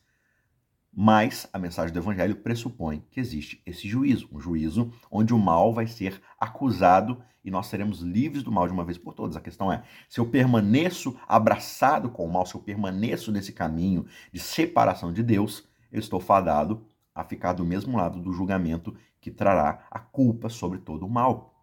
Mas 0.97 1.49
a 1.53 1.59
mensagem 1.59 1.93
do 1.93 1.99
Evangelho 1.99 2.37
pressupõe 2.37 3.05
que 3.11 3.19
existe 3.19 3.61
esse 3.67 3.89
juízo, 3.89 4.29
um 4.31 4.39
juízo 4.39 4.93
onde 5.11 5.35
o 5.35 5.39
mal 5.39 5.75
vai 5.75 5.89
ser 5.89 6.23
acusado 6.39 7.21
e 7.45 7.51
nós 7.51 7.67
seremos 7.67 8.01
livres 8.01 8.43
do 8.43 8.53
mal 8.53 8.67
de 8.67 8.73
uma 8.73 8.85
vez 8.85 8.97
por 8.97 9.13
todas. 9.13 9.37
A 9.37 9.41
questão 9.41 9.73
é: 9.73 9.83
se 10.09 10.21
eu 10.21 10.27
permaneço 10.27 11.17
abraçado 11.27 12.09
com 12.11 12.25
o 12.25 12.33
mal, 12.33 12.47
se 12.47 12.55
eu 12.55 12.61
permaneço 12.61 13.33
nesse 13.33 13.53
caminho 13.53 14.07
de 14.33 14.39
separação 14.39 15.13
de 15.13 15.23
Deus, 15.23 15.69
eu 15.91 15.99
estou 15.99 16.21
fadado 16.21 16.87
a 17.15 17.25
ficar 17.25 17.53
do 17.53 17.65
mesmo 17.65 17.97
lado 17.97 18.21
do 18.21 18.33
julgamento 18.33 18.97
que 19.21 19.31
trará 19.31 19.87
a 19.91 19.99
culpa 19.99 20.49
sobre 20.49 20.79
todo 20.79 21.07
o 21.07 21.11
mal. 21.11 21.55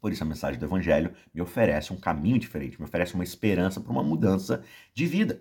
Por 0.00 0.12
isso, 0.12 0.24
a 0.24 0.26
mensagem 0.26 0.58
do 0.58 0.66
Evangelho 0.66 1.14
me 1.32 1.40
oferece 1.40 1.92
um 1.92 2.00
caminho 2.00 2.38
diferente, 2.38 2.78
me 2.78 2.86
oferece 2.86 3.14
uma 3.14 3.22
esperança 3.22 3.80
para 3.80 3.92
uma 3.92 4.02
mudança 4.02 4.64
de 4.92 5.06
vida. 5.06 5.40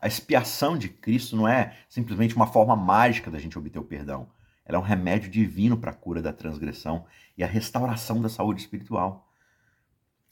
A 0.00 0.08
expiação 0.08 0.78
de 0.78 0.88
Cristo 0.88 1.36
não 1.36 1.46
é 1.46 1.76
simplesmente 1.88 2.34
uma 2.34 2.46
forma 2.46 2.74
mágica 2.74 3.30
da 3.30 3.38
gente 3.38 3.58
obter 3.58 3.78
o 3.78 3.84
perdão. 3.84 4.28
Ela 4.64 4.78
é 4.78 4.80
um 4.80 4.84
remédio 4.84 5.30
divino 5.30 5.76
para 5.76 5.90
a 5.90 5.94
cura 5.94 6.22
da 6.22 6.32
transgressão 6.32 7.04
e 7.36 7.44
a 7.44 7.46
restauração 7.46 8.20
da 8.20 8.28
saúde 8.28 8.62
espiritual. 8.62 9.28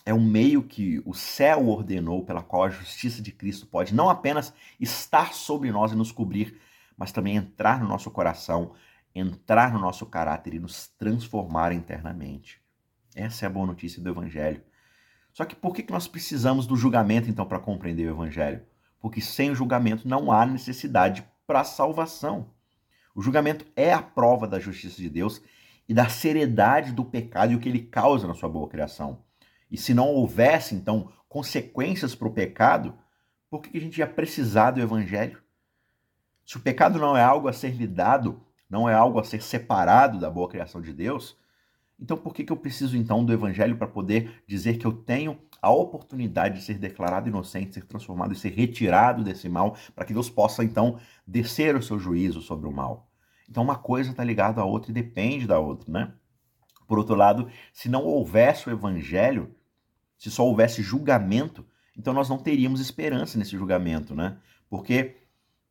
É 0.06 0.14
um 0.14 0.24
meio 0.24 0.62
que 0.62 1.02
o 1.04 1.12
céu 1.12 1.68
ordenou 1.68 2.24
pela 2.24 2.42
qual 2.42 2.62
a 2.62 2.70
justiça 2.70 3.20
de 3.20 3.30
Cristo 3.30 3.66
pode 3.66 3.94
não 3.94 4.08
apenas 4.08 4.54
estar 4.80 5.34
sobre 5.34 5.70
nós 5.70 5.92
e 5.92 5.96
nos 5.96 6.10
cobrir, 6.10 6.58
mas 6.96 7.12
também 7.12 7.36
entrar 7.36 7.80
no 7.80 7.88
nosso 7.88 8.10
coração, 8.10 8.72
entrar 9.14 9.72
no 9.72 9.78
nosso 9.78 10.06
caráter 10.06 10.54
e 10.54 10.58
nos 10.58 10.88
transformar 10.98 11.72
internamente. 11.72 12.58
Essa 13.14 13.44
é 13.44 13.48
a 13.48 13.50
boa 13.50 13.66
notícia 13.66 14.00
do 14.00 14.08
Evangelho. 14.08 14.62
Só 15.32 15.44
que 15.44 15.54
por 15.54 15.74
que 15.74 15.84
nós 15.90 16.08
precisamos 16.08 16.66
do 16.66 16.74
julgamento, 16.74 17.28
então, 17.28 17.44
para 17.44 17.58
compreender 17.58 18.06
o 18.06 18.14
Evangelho? 18.14 18.62
Porque 19.00 19.20
sem 19.20 19.50
o 19.50 19.54
julgamento 19.54 20.06
não 20.06 20.32
há 20.32 20.44
necessidade 20.44 21.26
para 21.46 21.60
a 21.60 21.64
salvação. 21.64 22.50
O 23.14 23.22
julgamento 23.22 23.64
é 23.74 23.92
a 23.92 24.02
prova 24.02 24.46
da 24.46 24.60
justiça 24.60 24.96
de 24.96 25.08
Deus 25.08 25.42
e 25.88 25.94
da 25.94 26.08
seriedade 26.08 26.92
do 26.92 27.04
pecado 27.04 27.52
e 27.52 27.56
o 27.56 27.58
que 27.58 27.68
ele 27.68 27.80
causa 27.80 28.26
na 28.26 28.34
sua 28.34 28.48
boa 28.48 28.68
criação. 28.68 29.24
E 29.70 29.76
se 29.76 29.94
não 29.94 30.08
houvesse, 30.08 30.74
então, 30.74 31.10
consequências 31.28 32.14
para 32.14 32.28
o 32.28 32.32
pecado, 32.32 32.96
por 33.50 33.62
que 33.62 33.76
a 33.76 33.80
gente 33.80 33.98
ia 33.98 34.06
precisar 34.06 34.72
do 34.72 34.80
evangelho? 34.80 35.42
Se 36.44 36.56
o 36.56 36.60
pecado 36.60 36.98
não 36.98 37.16
é 37.16 37.22
algo 37.22 37.48
a 37.48 37.52
ser 37.52 37.70
lidado, 37.70 38.42
não 38.68 38.88
é 38.88 38.94
algo 38.94 39.18
a 39.18 39.24
ser 39.24 39.42
separado 39.42 40.18
da 40.18 40.30
boa 40.30 40.48
criação 40.48 40.80
de 40.80 40.92
Deus, 40.92 41.36
então 42.00 42.16
por 42.16 42.32
que, 42.32 42.44
que 42.44 42.52
eu 42.52 42.56
preciso 42.56 42.96
então 42.96 43.24
do 43.24 43.32
evangelho 43.32 43.76
para 43.76 43.88
poder 43.88 44.42
dizer 44.46 44.78
que 44.78 44.86
eu 44.86 44.92
tenho 44.92 45.38
a 45.60 45.70
oportunidade 45.70 46.58
de 46.58 46.64
ser 46.64 46.78
declarado 46.78 47.28
inocente, 47.28 47.74
ser 47.74 47.84
transformado 47.84 48.32
e 48.32 48.36
ser 48.36 48.50
retirado 48.50 49.24
desse 49.24 49.48
mal, 49.48 49.76
para 49.94 50.04
que 50.04 50.12
Deus 50.12 50.30
possa 50.30 50.62
então 50.62 50.98
descer 51.26 51.74
o 51.74 51.82
seu 51.82 51.98
juízo 51.98 52.40
sobre 52.40 52.68
o 52.68 52.72
mal? 52.72 53.10
Então 53.48 53.62
uma 53.62 53.76
coisa 53.76 54.10
está 54.10 54.22
ligada 54.22 54.60
à 54.60 54.64
outra 54.64 54.90
e 54.90 54.94
depende 54.94 55.46
da 55.46 55.58
outra, 55.58 55.90
né? 55.90 56.12
Por 56.86 56.98
outro 56.98 57.14
lado, 57.14 57.50
se 57.72 57.88
não 57.88 58.04
houvesse 58.04 58.68
o 58.68 58.72
evangelho, 58.72 59.54
se 60.16 60.30
só 60.30 60.44
houvesse 60.46 60.82
julgamento, 60.82 61.66
então 61.96 62.14
nós 62.14 62.28
não 62.28 62.38
teríamos 62.38 62.80
esperança 62.80 63.36
nesse 63.38 63.56
julgamento, 63.56 64.14
né? 64.14 64.38
Porque 64.70 65.16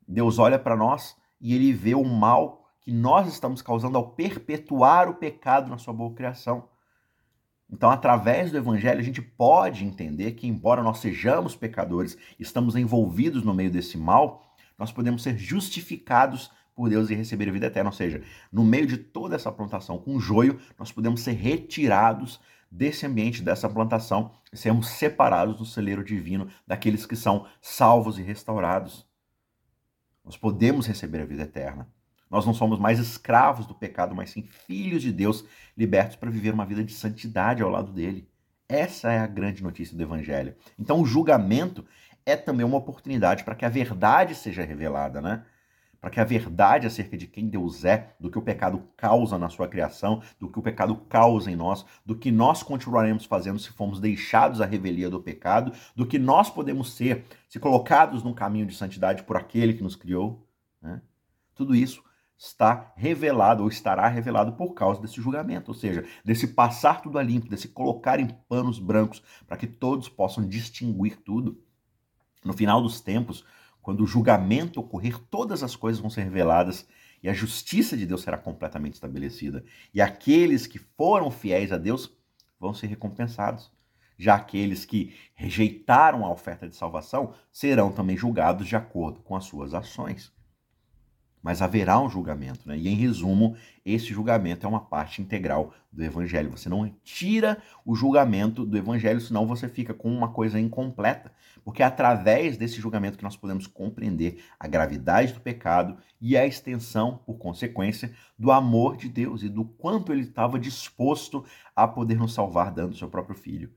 Deus 0.08 0.40
olha 0.40 0.60
para 0.60 0.76
nós 0.76 1.16
e 1.40 1.56
ele 1.56 1.72
vê 1.72 1.96
o 1.96 2.04
mal 2.04 2.67
que 2.88 2.92
nós 2.94 3.28
estamos 3.28 3.62
causando 3.62 3.98
ao 3.98 4.12
perpetuar 4.12 5.10
o 5.10 5.16
pecado 5.16 5.70
na 5.70 5.78
sua 5.78 5.94
boa 5.94 6.14
criação. 6.14 6.70
Então, 7.70 7.92
através 7.92 8.50
do 8.50 8.58
evangelho, 8.58 9.02
a 9.02 9.04
gente 9.04 9.22
pode 9.22 9.84
entender 9.84 10.32
que, 10.32 10.48
embora 10.48 10.82
nós 10.82 11.00
sejamos 11.00 11.54
pecadores, 11.54 12.18
estamos 12.40 12.78
envolvidos 12.78 13.44
no 13.44 13.54
meio 13.54 13.70
desse 13.70 13.98
mal, 13.98 14.56
nós 14.78 14.90
podemos 14.90 15.22
ser 15.22 15.38
justificados 15.38 16.50
por 16.74 16.90
Deus 16.90 17.10
e 17.10 17.14
receber 17.14 17.50
a 17.50 17.52
vida 17.52 17.66
eterna. 17.66 17.90
Ou 17.90 17.94
seja, 17.94 18.24
no 18.50 18.64
meio 18.64 18.88
de 18.88 18.96
toda 18.96 19.36
essa 19.36 19.52
plantação 19.52 19.98
com 19.98 20.18
joio, 20.18 20.58
nós 20.80 20.90
podemos 20.90 21.20
ser 21.20 21.34
retirados 21.34 22.40
desse 22.72 23.06
ambiente, 23.06 23.44
dessa 23.44 23.68
plantação, 23.68 24.32
e 24.50 24.56
sermos 24.56 24.88
separados 24.92 25.58
do 25.58 25.66
celeiro 25.66 26.06
divino 26.06 26.48
daqueles 26.66 27.06
que 27.06 27.18
são 27.18 27.48
salvos 27.60 28.18
e 28.18 28.22
restaurados. 28.22 29.06
Nós 30.24 30.38
podemos 30.38 30.88
receber 30.88 31.20
a 31.20 31.26
vida 31.26 31.44
eterna. 31.44 31.97
Nós 32.30 32.46
não 32.46 32.54
somos 32.54 32.80
mais 32.80 33.00
escravos 33.00 33.66
do 33.66 33.74
pecado, 33.74 34.16
mas 34.16 34.32
sim 34.32 34.44
filhos 34.44 35.02
de 35.02 35.12
Deus, 35.12 35.46
libertos 35.78 36.16
para 36.16 36.30
viver 36.30 36.54
uma 36.54 36.66
vida 36.66 36.84
de 36.84 36.94
santidade 36.94 37.64
ao 37.64 37.70
lado 37.70 37.92
dele. 37.92 38.28
Essa 38.68 39.12
é 39.12 39.20
a 39.20 39.28
grande 39.28 39.64
notícia 39.64 39.96
do 39.96 40.04
Evangelho. 40.04 40.56
Então, 40.78 41.02
o 41.02 41.06
julgamento 41.06 41.86
é 42.26 42.36
também 42.36 42.66
uma 42.66 42.78
oportunidade 42.78 43.44
para 43.44 43.56
que 43.56 43.64
a 43.64 43.70
verdade 43.70 44.36
seja 44.36 44.64
revelada, 44.64 45.22
né? 45.22 45.46
para 46.00 46.10
que 46.10 46.20
a 46.20 46.24
verdade 46.24 46.86
acerca 46.86 47.18
de 47.18 47.28
quem 47.28 47.48
Deus 47.48 47.84
é, 47.84 48.16
do 48.20 48.30
que 48.30 48.38
o 48.38 48.42
pecado 48.42 48.84
causa 48.96 49.38
na 49.38 49.50
sua 49.50 49.68
criação, 49.68 50.22
do 50.40 50.50
que 50.50 50.60
o 50.60 50.62
pecado 50.62 50.96
causa 51.10 51.52
em 51.52 51.56
nós, 51.56 51.86
do 52.06 52.16
que 52.16 52.32
nós 52.32 52.62
continuaremos 52.62 53.26
fazendo 53.26 53.60
se 53.60 53.72
formos 53.72 54.00
deixados 54.00 54.62
à 54.62 54.66
revelia 54.66 55.10
do 55.10 55.22
pecado, 55.22 55.72
do 55.96 56.06
que 56.06 56.20
nós 56.20 56.50
podemos 56.50 56.94
ser 56.94 57.26
se 57.50 57.60
colocados 57.60 58.24
num 58.24 58.34
caminho 58.34 58.66
de 58.66 58.76
santidade 58.76 59.24
por 59.24 59.38
aquele 59.38 59.74
que 59.74 59.84
nos 59.84 59.96
criou. 59.96 60.48
Né? 60.82 61.02
Tudo 61.56 61.76
isso 61.76 62.04
está 62.38 62.94
revelado 62.96 63.64
ou 63.64 63.70
estará 63.70 64.08
revelado 64.08 64.54
por 64.54 64.74
causa 64.74 65.02
desse 65.02 65.20
julgamento, 65.20 65.72
ou 65.72 65.76
seja, 65.76 66.06
desse 66.24 66.48
passar 66.50 67.02
tudo 67.02 67.18
a 67.18 67.24
limpo, 67.24 67.50
desse 67.50 67.68
colocar 67.68 68.20
em 68.20 68.28
panos 68.48 68.78
brancos, 68.78 69.24
para 69.48 69.58
que 69.58 69.66
todos 69.66 70.08
possam 70.08 70.48
distinguir 70.48 71.18
tudo. 71.18 71.60
No 72.46 72.54
final 72.54 72.82
dos 72.82 73.02
tempos, 73.02 73.44
quando 73.82 74.04
o 74.04 74.08
julgamento 74.08 74.80
ocorrer, 74.80 75.18
todas 75.18 75.64
as 75.64 75.76
coisas 75.76 76.00
vão 76.00 76.10
ser 76.10 76.24
reveladas 76.24 76.88
e 77.24 77.28
a 77.28 77.34
justiça 77.34 77.98
de 77.98 78.06
Deus 78.06 78.22
será 78.22 78.38
completamente 78.38 78.94
estabelecida. 78.94 79.66
E 79.92 80.00
aqueles 80.00 80.68
que 80.68 80.78
foram 80.78 81.32
fiéis 81.32 81.72
a 81.72 81.78
Deus 81.78 82.16
vão 82.60 82.74
ser 82.74 82.88
recompensados. 82.88 83.72
Já 84.18 84.36
aqueles 84.36 84.86
que 84.86 85.16
rejeitaram 85.34 86.26
a 86.26 86.32
oferta 86.32 86.68
de 86.68 86.76
salvação 86.76 87.34
serão 87.52 87.92
também 87.92 88.18
julgados 88.18 88.68
de 88.68 88.76
acordo 88.76 89.22
com 89.22 89.36
as 89.36 89.46
suas 89.46 89.74
ações 89.74 90.32
mas 91.42 91.62
haverá 91.62 92.00
um 92.00 92.10
julgamento. 92.10 92.68
Né? 92.68 92.78
E, 92.78 92.88
em 92.88 92.96
resumo, 92.96 93.56
esse 93.86 94.08
julgamento 94.08 94.66
é 94.66 94.70
uma 94.70 94.80
parte 94.80 95.22
integral 95.22 95.74
do 95.92 96.04
Evangelho. 96.04 96.52
Você 96.52 96.68
não 96.68 96.90
tira 97.04 97.62
o 97.86 97.96
julgamento 97.96 98.66
do 98.66 98.78
Evangelho, 98.78 99.22
senão 99.22 99.48
você 99.48 99.68
fica 99.70 99.94
com 99.94 100.12
uma 100.12 100.30
coisa 100.30 100.60
incompleta. 100.60 101.32
Porque 101.64 101.84
é 101.84 101.86
através 101.86 102.58
desse 102.58 102.80
julgamento 102.80 103.18
que 103.18 103.24
nós 103.24 103.36
podemos 103.36 103.68
compreender 103.68 104.44
a 104.60 104.68
gravidade 104.68 105.34
do 105.34 105.42
pecado 105.42 105.98
e 106.20 106.38
a 106.38 106.46
extensão, 106.46 107.20
por 107.26 107.38
consequência, 107.38 108.12
do 108.38 108.52
amor 108.52 108.96
de 108.96 109.10
Deus 109.10 109.44
e 109.44 109.50
do 109.50 109.66
quanto 109.66 110.12
ele 110.12 110.22
estava 110.22 110.60
disposto 110.60 111.44
a 111.76 111.88
poder 111.88 112.18
nos 112.18 112.34
salvar 112.34 112.72
dando 112.72 112.96
seu 112.96 113.10
próprio 113.10 113.36
filho. 113.36 113.72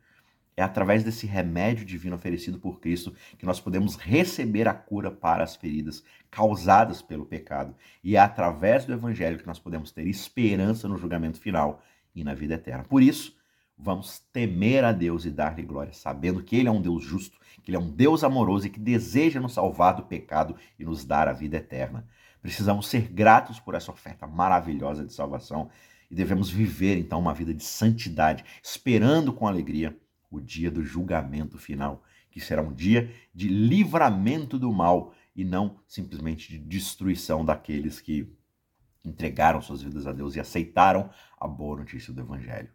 É 0.61 0.63
através 0.63 1.03
desse 1.03 1.27
remédio 1.27 1.87
divino 1.87 2.17
oferecido 2.17 2.59
por 2.59 2.81
Cristo 2.81 3.15
que 3.39 3.47
nós 3.47 3.59
podemos 3.59 3.97
receber 3.97 4.69
a 4.69 4.75
cura 4.75 5.11
para 5.11 5.43
as 5.43 5.57
feridas 5.57 6.05
causadas 6.31 7.01
pelo 7.01 7.25
pecado. 7.25 7.75
E 8.05 8.15
é 8.15 8.19
através 8.19 8.85
do 8.85 8.93
Evangelho 8.93 9.39
que 9.39 9.47
nós 9.47 9.59
podemos 9.59 9.91
ter 9.91 10.07
esperança 10.07 10.87
no 10.87 10.99
julgamento 10.99 11.41
final 11.41 11.83
e 12.15 12.23
na 12.23 12.35
vida 12.35 12.57
eterna. 12.57 12.85
Por 12.85 13.03
isso, 13.03 13.35
vamos 13.75 14.19
temer 14.35 14.85
a 14.85 14.93
Deus 14.93 15.25
e 15.25 15.31
dar-lhe 15.31 15.63
glória, 15.63 15.95
sabendo 15.95 16.43
que 16.43 16.57
Ele 16.57 16.69
é 16.69 16.71
um 16.71 16.83
Deus 16.83 17.03
justo, 17.03 17.39
que 17.63 17.71
Ele 17.71 17.79
é 17.79 17.81
um 17.81 17.91
Deus 17.91 18.23
amoroso 18.23 18.67
e 18.67 18.71
que 18.71 18.79
deseja 18.79 19.41
nos 19.41 19.55
salvar 19.55 19.97
do 19.97 20.03
pecado 20.03 20.55
e 20.79 20.85
nos 20.85 21.07
dar 21.07 21.27
a 21.27 21.33
vida 21.33 21.57
eterna. 21.57 22.07
Precisamos 22.43 22.87
ser 22.87 23.09
gratos 23.09 23.59
por 23.59 23.75
essa 23.75 23.91
oferta 23.91 24.27
maravilhosa 24.27 25.07
de 25.07 25.15
salvação 25.15 25.71
e 26.11 26.15
devemos 26.15 26.51
viver 26.51 26.99
então 26.99 27.19
uma 27.19 27.33
vida 27.33 27.55
de 27.55 27.65
santidade, 27.65 28.45
esperando 28.63 29.33
com 29.33 29.49
alegria 29.49 29.97
o 30.31 30.41
dia 30.41 30.71
do 30.71 30.85
julgamento 30.85 31.59
final, 31.59 32.03
que 32.31 32.41
será 32.41 32.63
um 32.63 32.73
dia 32.73 33.13
de 33.35 33.49
livramento 33.49 34.59
do 34.59 34.73
mal 34.73 35.13
e 35.35 35.45
não 35.45 35.81
simplesmente 35.87 36.49
de 36.49 36.59
destruição 36.59 37.45
daqueles 37.45 38.01
que 38.01 38.33
entregaram 39.05 39.61
suas 39.61 39.83
vidas 39.83 40.07
a 40.07 40.13
Deus 40.13 40.37
e 40.37 40.41
aceitaram 40.41 41.11
a 41.39 41.49
boa 41.49 41.79
notícia 41.79 42.13
do 42.13 42.21
Evangelho. 42.21 42.71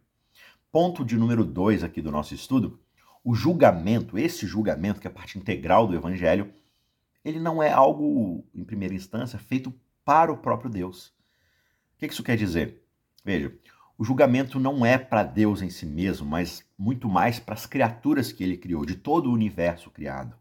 Ponto 0.70 1.04
de 1.04 1.16
número 1.16 1.44
dois 1.44 1.82
aqui 1.82 2.02
do 2.02 2.10
nosso 2.10 2.34
estudo: 2.34 2.80
o 3.24 3.34
julgamento, 3.34 4.18
esse 4.18 4.46
julgamento 4.46 5.00
que 5.00 5.06
é 5.06 5.10
parte 5.10 5.38
integral 5.38 5.86
do 5.86 5.94
Evangelho, 5.94 6.52
ele 7.24 7.40
não 7.40 7.62
é 7.62 7.72
algo, 7.72 8.44
em 8.54 8.64
primeira 8.64 8.94
instância, 8.94 9.38
feito 9.38 9.72
para 10.04 10.32
o 10.32 10.36
próprio 10.36 10.70
Deus. 10.70 11.08
O 11.94 11.98
que 11.98 12.06
isso 12.06 12.22
quer 12.22 12.36
dizer? 12.36 12.82
Veja, 13.24 13.56
o 13.96 14.04
julgamento 14.04 14.60
não 14.60 14.84
é 14.84 14.98
para 14.98 15.22
Deus 15.22 15.62
em 15.62 15.70
si 15.70 15.86
mesmo, 15.86 16.26
mas 16.26 16.65
muito 16.78 17.08
mais 17.08 17.38
para 17.38 17.54
as 17.54 17.66
criaturas 17.66 18.32
que 18.32 18.44
ele 18.44 18.56
criou, 18.56 18.84
de 18.84 18.94
todo 18.94 19.30
o 19.30 19.32
universo 19.32 19.90
criado. 19.90 20.36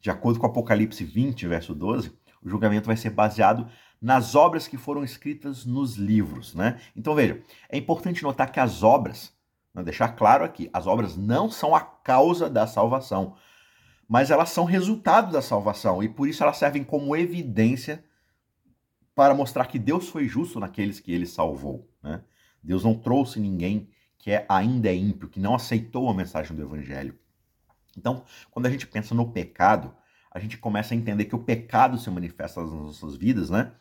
De 0.00 0.10
acordo 0.10 0.38
com 0.38 0.46
Apocalipse 0.46 1.04
20, 1.04 1.46
verso 1.48 1.74
12, 1.74 2.12
o 2.42 2.48
julgamento 2.48 2.86
vai 2.86 2.96
ser 2.96 3.10
baseado 3.10 3.68
nas 4.00 4.34
obras 4.34 4.68
que 4.68 4.76
foram 4.76 5.02
escritas 5.02 5.64
nos 5.64 5.96
livros. 5.96 6.54
Né? 6.54 6.78
Então 6.94 7.14
veja, 7.14 7.42
é 7.70 7.78
importante 7.78 8.22
notar 8.22 8.52
que 8.52 8.60
as 8.60 8.82
obras, 8.82 9.32
né, 9.72 9.82
deixar 9.82 10.08
claro 10.08 10.44
aqui, 10.44 10.68
as 10.72 10.86
obras 10.86 11.16
não 11.16 11.50
são 11.50 11.74
a 11.74 11.80
causa 11.80 12.50
da 12.50 12.66
salvação, 12.66 13.34
mas 14.06 14.30
elas 14.30 14.50
são 14.50 14.64
resultado 14.64 15.32
da 15.32 15.40
salvação 15.40 16.02
e 16.02 16.08
por 16.08 16.28
isso 16.28 16.42
elas 16.42 16.58
servem 16.58 16.84
como 16.84 17.16
evidência 17.16 18.04
para 19.14 19.34
mostrar 19.34 19.66
que 19.66 19.78
Deus 19.78 20.08
foi 20.08 20.28
justo 20.28 20.60
naqueles 20.60 21.00
que 21.00 21.12
ele 21.12 21.26
salvou. 21.26 21.88
Né? 22.02 22.22
Deus 22.62 22.84
não 22.84 22.94
trouxe 22.94 23.40
ninguém 23.40 23.88
que 24.18 24.30
é, 24.30 24.46
ainda 24.48 24.88
é 24.88 24.94
ímpio, 24.94 25.28
que 25.28 25.40
não 25.40 25.54
aceitou 25.54 26.08
a 26.08 26.14
mensagem 26.14 26.56
do 26.56 26.62
Evangelho. 26.62 27.18
Então, 27.96 28.24
quando 28.50 28.66
a 28.66 28.70
gente 28.70 28.86
pensa 28.86 29.14
no 29.14 29.30
pecado, 29.30 29.94
a 30.30 30.38
gente 30.38 30.58
começa 30.58 30.94
a 30.94 30.96
entender 30.96 31.26
que 31.26 31.36
o 31.36 31.44
pecado 31.44 31.96
se 31.98 32.10
manifesta 32.10 32.60
nas 32.60 32.72
nossas 32.72 33.16
vidas, 33.16 33.50
né? 33.50 33.72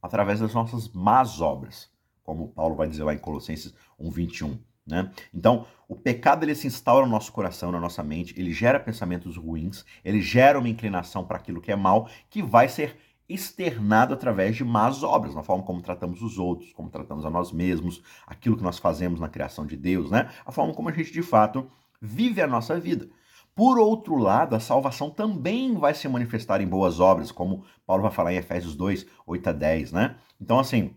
Através 0.00 0.40
das 0.40 0.54
nossas 0.54 0.88
más 0.88 1.40
obras, 1.40 1.90
como 2.22 2.48
Paulo 2.48 2.76
vai 2.76 2.88
dizer 2.88 3.04
lá 3.04 3.12
em 3.12 3.18
Colossenses 3.18 3.74
1:21, 3.98 4.58
né? 4.86 5.10
Então, 5.34 5.66
o 5.86 5.94
pecado 5.94 6.44
ele 6.44 6.54
se 6.54 6.66
instaura 6.66 7.04
no 7.04 7.12
nosso 7.12 7.30
coração, 7.30 7.70
na 7.70 7.80
nossa 7.80 8.02
mente, 8.02 8.34
ele 8.38 8.52
gera 8.52 8.80
pensamentos 8.80 9.36
ruins, 9.36 9.84
ele 10.02 10.22
gera 10.22 10.58
uma 10.58 10.68
inclinação 10.68 11.26
para 11.26 11.36
aquilo 11.36 11.60
que 11.60 11.70
é 11.70 11.76
mal, 11.76 12.08
que 12.30 12.42
vai 12.42 12.68
ser 12.68 12.96
externado 13.28 14.14
através 14.14 14.56
de 14.56 14.64
más 14.64 15.02
obras, 15.02 15.34
na 15.34 15.42
forma 15.42 15.62
como 15.62 15.82
tratamos 15.82 16.22
os 16.22 16.38
outros, 16.38 16.72
como 16.72 16.88
tratamos 16.88 17.26
a 17.26 17.30
nós 17.30 17.52
mesmos, 17.52 18.02
aquilo 18.26 18.56
que 18.56 18.62
nós 18.62 18.78
fazemos 18.78 19.20
na 19.20 19.28
criação 19.28 19.66
de 19.66 19.76
Deus, 19.76 20.10
né? 20.10 20.30
A 20.46 20.50
forma 20.50 20.72
como 20.72 20.88
a 20.88 20.92
gente 20.92 21.12
de 21.12 21.22
fato 21.22 21.70
vive 22.00 22.40
a 22.40 22.46
nossa 22.46 22.78
vida. 22.80 23.08
Por 23.54 23.78
outro 23.78 24.16
lado, 24.16 24.54
a 24.54 24.60
salvação 24.60 25.10
também 25.10 25.76
vai 25.76 25.92
se 25.92 26.08
manifestar 26.08 26.60
em 26.60 26.66
boas 26.66 27.00
obras, 27.00 27.32
como 27.32 27.64
Paulo 27.84 28.02
vai 28.02 28.12
falar 28.12 28.32
em 28.32 28.36
Efésios 28.36 28.76
2, 28.76 29.04
8 29.26 29.48
a 29.48 29.52
10, 29.52 29.92
né? 29.92 30.16
Então, 30.40 30.58
assim, 30.58 30.94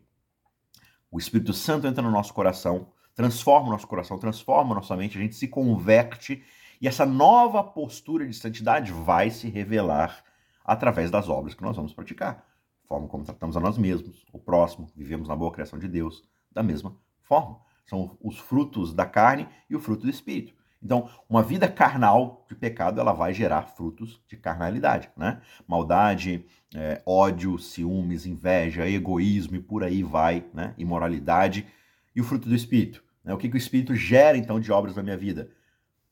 o 1.10 1.18
Espírito 1.18 1.54
Santo 1.54 1.88
entra 1.88 2.02
no 2.02 2.12
nosso 2.12 2.34
coração, 2.34 2.88
transforma 3.16 3.68
o 3.68 3.72
nosso 3.72 3.88
coração, 3.88 4.18
transforma 4.18 4.72
a 4.72 4.76
nossa 4.76 4.96
mente, 4.96 5.18
a 5.18 5.22
gente 5.22 5.36
se 5.36 5.48
converte 5.48 6.44
e 6.80 6.88
essa 6.88 7.06
nova 7.06 7.64
postura 7.64 8.26
de 8.26 8.34
santidade 8.34 8.92
vai 8.92 9.30
se 9.30 9.50
revelar 9.50 10.24
através 10.64 11.10
das 11.10 11.30
obras 11.30 11.54
que 11.54 11.64
nós 11.64 11.76
vamos 11.76 11.94
praticar. 11.94 12.46
Forma 12.86 13.08
como 13.08 13.24
tratamos 13.24 13.56
a 13.56 13.60
nós 13.60 13.78
mesmos, 13.78 14.26
o 14.34 14.40
próximo, 14.40 14.90
vivemos 14.96 15.28
na 15.28 15.36
boa 15.36 15.52
criação 15.52 15.80
de 15.80 15.88
Deus, 15.88 16.24
da 16.52 16.62
mesma 16.62 16.96
forma. 17.22 17.60
São 17.86 18.18
os 18.22 18.38
frutos 18.38 18.94
da 18.94 19.06
carne 19.06 19.48
e 19.70 19.76
o 19.76 19.80
fruto 19.80 20.04
do 20.04 20.10
espírito. 20.10 20.54
Então, 20.84 21.08
uma 21.30 21.44
vida 21.44 21.68
carnal 21.68 22.44
de 22.50 22.56
pecado, 22.56 23.00
ela 23.00 23.14
vai 23.14 23.34
gerar 23.34 23.64
frutos 23.64 24.20
de 24.28 24.36
carnalidade, 24.36 25.12
né? 25.16 25.40
Maldade, 25.68 26.44
é, 26.76 27.02
ódio, 27.06 27.60
ciúmes, 27.60 28.26
inveja, 28.26 28.90
egoísmo 28.90 29.56
e 29.56 29.60
por 29.60 29.84
aí 29.84 30.02
vai, 30.02 30.44
né? 30.54 30.74
Imoralidade. 30.78 31.68
E 32.16 32.20
o 32.20 32.24
fruto 32.24 32.50
do 32.50 32.56
Espírito. 32.56 33.04
Né? 33.24 33.34
O 33.34 33.38
que, 33.38 33.48
que 33.48 33.56
o 33.56 33.58
Espírito 33.58 33.96
gera, 33.96 34.38
então, 34.38 34.60
de 34.60 34.72
obras 34.72 34.96
na 34.96 35.04
minha 35.04 35.18
vida? 35.18 35.52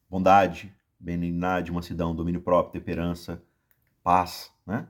Bondade, 0.08 0.72
benignidade, 1.00 1.72
mansidão, 1.72 2.16
domínio 2.16 2.42
próprio, 2.42 2.80
temperança, 2.80 3.42
paz, 4.10 4.52
né? 4.66 4.88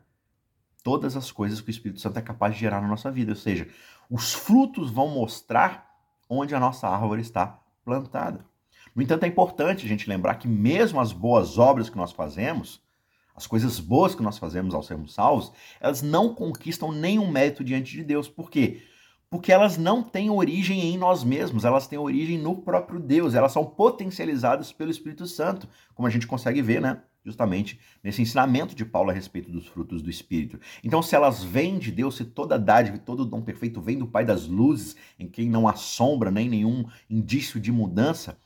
Todas 0.82 1.18
as 1.18 1.30
coisas 1.30 1.60
que 1.60 1.70
o 1.70 1.72
Espírito 1.72 2.00
Santo 2.00 2.18
é 2.20 2.22
capaz 2.22 2.54
de 2.54 2.62
gerar 2.62 2.80
na 2.80 2.88
nossa 2.88 3.12
vida. 3.12 3.34
Ou 3.34 3.36
seja, 3.36 3.68
os 4.10 4.34
frutos 4.34 4.90
vão 4.90 5.10
mostrar 5.10 5.94
onde 6.30 6.56
a 6.56 6.60
nossa 6.60 6.88
árvore 6.88 7.20
está 7.20 7.60
plantada. 7.84 8.46
No 8.96 9.04
entanto, 9.04 9.26
é 9.26 9.28
importante 9.28 9.86
a 9.86 9.90
gente 9.90 10.08
lembrar 10.08 10.36
que 10.36 10.48
mesmo 10.48 11.02
as 11.02 11.12
boas 11.12 11.58
obras 11.58 11.90
que 11.90 11.98
nós 11.98 12.14
fazemos, 12.14 12.82
as 13.36 13.46
coisas 13.46 13.78
boas 13.78 14.16
que 14.16 14.24
nós 14.24 14.38
fazemos 14.38 14.74
ao 14.74 14.82
sermos 14.82 15.14
salvos, 15.14 15.52
elas 15.82 16.02
não 16.02 16.34
conquistam 16.34 16.90
nenhum 16.90 17.30
mérito 17.30 17.62
diante 17.62 17.92
de 17.92 18.06
Deus. 18.06 18.30
Por 18.30 18.50
quê? 18.50 18.84
Porque 19.30 19.52
elas 19.52 19.78
não 19.78 20.02
têm 20.02 20.30
origem 20.30 20.80
em 20.80 20.98
nós 20.98 21.26
mesmos, 21.26 21.66
elas 21.66 21.88
têm 21.88 22.00
origem 22.00 22.38
no 22.38 22.62
próprio 22.62 23.02
Deus, 23.02 23.34
elas 23.34 23.52
são 23.52 23.66
potencializadas 23.66 24.72
pelo 24.72 24.90
Espírito 24.90 25.28
Santo, 25.28 25.68
como 25.94 26.08
a 26.08 26.10
gente 26.10 26.26
consegue 26.26 26.62
ver, 26.62 26.80
né? 26.80 27.02
Justamente 27.30 27.80
nesse 28.04 28.22
ensinamento 28.22 28.76
de 28.76 28.84
Paulo 28.84 29.10
a 29.10 29.14
respeito 29.14 29.52
dos 29.52 29.68
frutos 29.68 30.02
do 30.02 30.10
Espírito. 30.10 30.60
Então, 30.84 31.02
se 31.02 31.16
elas 31.16 31.44
vêm 31.44 31.78
de 31.78 31.92
Deus, 31.92 32.18
se 32.18 32.26
toda 32.26 32.58
dádiva 32.58 32.98
e 32.98 33.00
todo 33.00 33.26
dom 33.26 33.42
perfeito 33.42 33.80
vem 33.80 33.98
do 33.98 34.08
Pai 34.08 34.26
das 34.26 34.48
luzes, 34.48 34.96
em 35.18 35.28
quem 35.28 35.50
não 35.50 35.68
há 35.68 35.76
sombra 35.76 36.32
nem 36.32 36.50
nenhum 36.50 36.86
indício 37.10 37.60
de 37.60 37.72
mudança, 37.72 38.38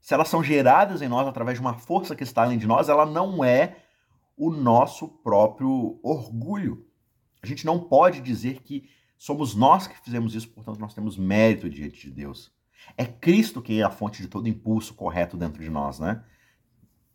se 0.00 0.14
elas 0.14 0.28
são 0.28 0.42
geradas 0.42 1.00
em 1.02 1.08
nós 1.08 1.26
através 1.26 1.58
de 1.58 1.60
uma 1.60 1.74
força 1.74 2.16
que 2.16 2.22
está 2.22 2.42
além 2.42 2.58
de 2.58 2.66
nós, 2.66 2.88
ela 2.88 3.06
não 3.06 3.44
é 3.44 3.76
o 4.36 4.50
nosso 4.50 5.08
próprio 5.08 5.98
orgulho. 6.02 6.86
A 7.42 7.46
gente 7.46 7.66
não 7.66 7.78
pode 7.78 8.20
dizer 8.20 8.62
que 8.62 8.88
somos 9.16 9.54
nós 9.54 9.86
que 9.86 9.98
fizemos 9.98 10.34
isso, 10.34 10.48
portanto, 10.48 10.78
nós 10.78 10.94
temos 10.94 11.16
mérito 11.16 11.68
diante 11.68 12.00
de 12.00 12.10
Deus. 12.10 12.52
É 12.96 13.04
Cristo 13.04 13.60
quem 13.60 13.80
é 13.80 13.82
a 13.82 13.90
fonte 13.90 14.22
de 14.22 14.28
todo 14.28 14.48
impulso 14.48 14.94
correto 14.94 15.36
dentro 15.36 15.62
de 15.62 15.68
nós, 15.68 15.98
né? 15.98 16.22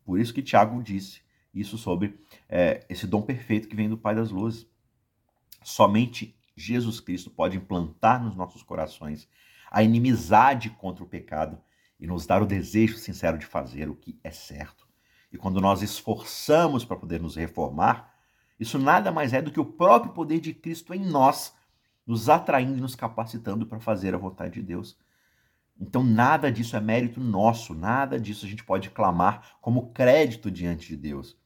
Por 0.06 0.20
isso 0.20 0.34
que 0.34 0.42
Tiago 0.42 0.82
disse 0.82 1.22
isso 1.54 1.78
sobre 1.78 2.20
é, 2.50 2.86
esse 2.90 3.06
dom 3.06 3.22
perfeito 3.22 3.68
que 3.68 3.76
vem 3.76 3.90
do 3.90 3.98
Pai 3.98 4.16
das 4.16 4.32
Luzes. 4.32 4.68
Somente 5.64 6.36
Jesus 6.56 7.00
Cristo 7.00 7.30
pode 7.30 7.58
implantar 7.58 8.24
nos 8.24 8.36
nossos 8.36 8.64
corações 8.64 9.28
a 9.72 9.84
inimizade 9.84 10.70
contra 10.72 11.04
o 11.04 11.08
pecado 11.08 11.60
e 12.00 12.08
nos 12.08 12.26
dar 12.26 12.42
o 12.42 12.46
desejo 12.46 12.98
sincero 12.98 13.38
de 13.38 13.46
fazer 13.46 13.90
o 13.90 13.96
que 13.96 14.20
é 14.24 14.32
certo. 14.32 14.88
E 15.32 15.38
quando 15.38 15.62
nós 15.62 15.82
esforçamos 15.82 16.86
para 16.86 16.98
poder 16.98 17.20
nos 17.20 17.36
reformar, 17.36 18.14
isso 18.60 18.78
nada 18.78 19.12
mais 19.12 19.34
é 19.34 19.42
do 19.42 19.52
que 19.52 19.60
o 19.60 19.66
próprio 19.66 20.14
poder 20.14 20.40
de 20.40 20.54
Cristo 20.54 20.94
em 20.94 21.04
nós, 21.04 21.56
nos 22.06 22.30
atraindo 22.30 22.78
e 22.78 22.82
nos 22.82 22.96
capacitando 22.96 23.66
para 23.66 23.80
fazer 23.80 24.14
a 24.14 24.18
vontade 24.18 24.56
de 24.56 24.62
Deus. 24.62 24.98
Então, 25.80 26.04
nada 26.04 26.52
disso 26.52 26.76
é 26.76 26.80
mérito 26.80 27.20
nosso, 27.20 27.74
nada 27.74 28.20
disso 28.20 28.46
a 28.46 28.50
gente 28.50 28.64
pode 28.64 28.90
clamar 28.90 29.58
como 29.60 29.92
crédito 29.92 30.50
diante 30.50 30.88
de 30.88 30.98
Deus. 30.98 31.38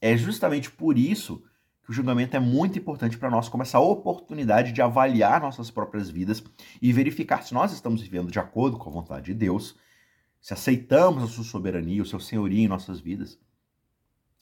É 0.00 0.16
justamente 0.16 0.70
por 0.70 0.98
isso 0.98 1.44
que 1.82 1.90
o 1.90 1.92
julgamento 1.92 2.36
é 2.36 2.40
muito 2.40 2.78
importante 2.78 3.18
para 3.18 3.30
nós, 3.30 3.48
como 3.48 3.62
essa 3.62 3.78
oportunidade 3.78 4.72
de 4.72 4.80
avaliar 4.80 5.40
nossas 5.40 5.70
próprias 5.70 6.08
vidas 6.08 6.42
e 6.80 6.92
verificar 6.92 7.42
se 7.42 7.52
nós 7.52 7.72
estamos 7.72 8.00
vivendo 8.00 8.30
de 8.30 8.38
acordo 8.38 8.78
com 8.78 8.88
a 8.88 8.92
vontade 8.92 9.26
de 9.26 9.34
Deus, 9.34 9.76
se 10.40 10.52
aceitamos 10.52 11.22
a 11.22 11.26
sua 11.26 11.44
soberania, 11.44 12.02
o 12.02 12.06
seu 12.06 12.18
senhorio 12.18 12.58
em 12.58 12.68
nossas 12.68 13.00
vidas. 13.00 13.38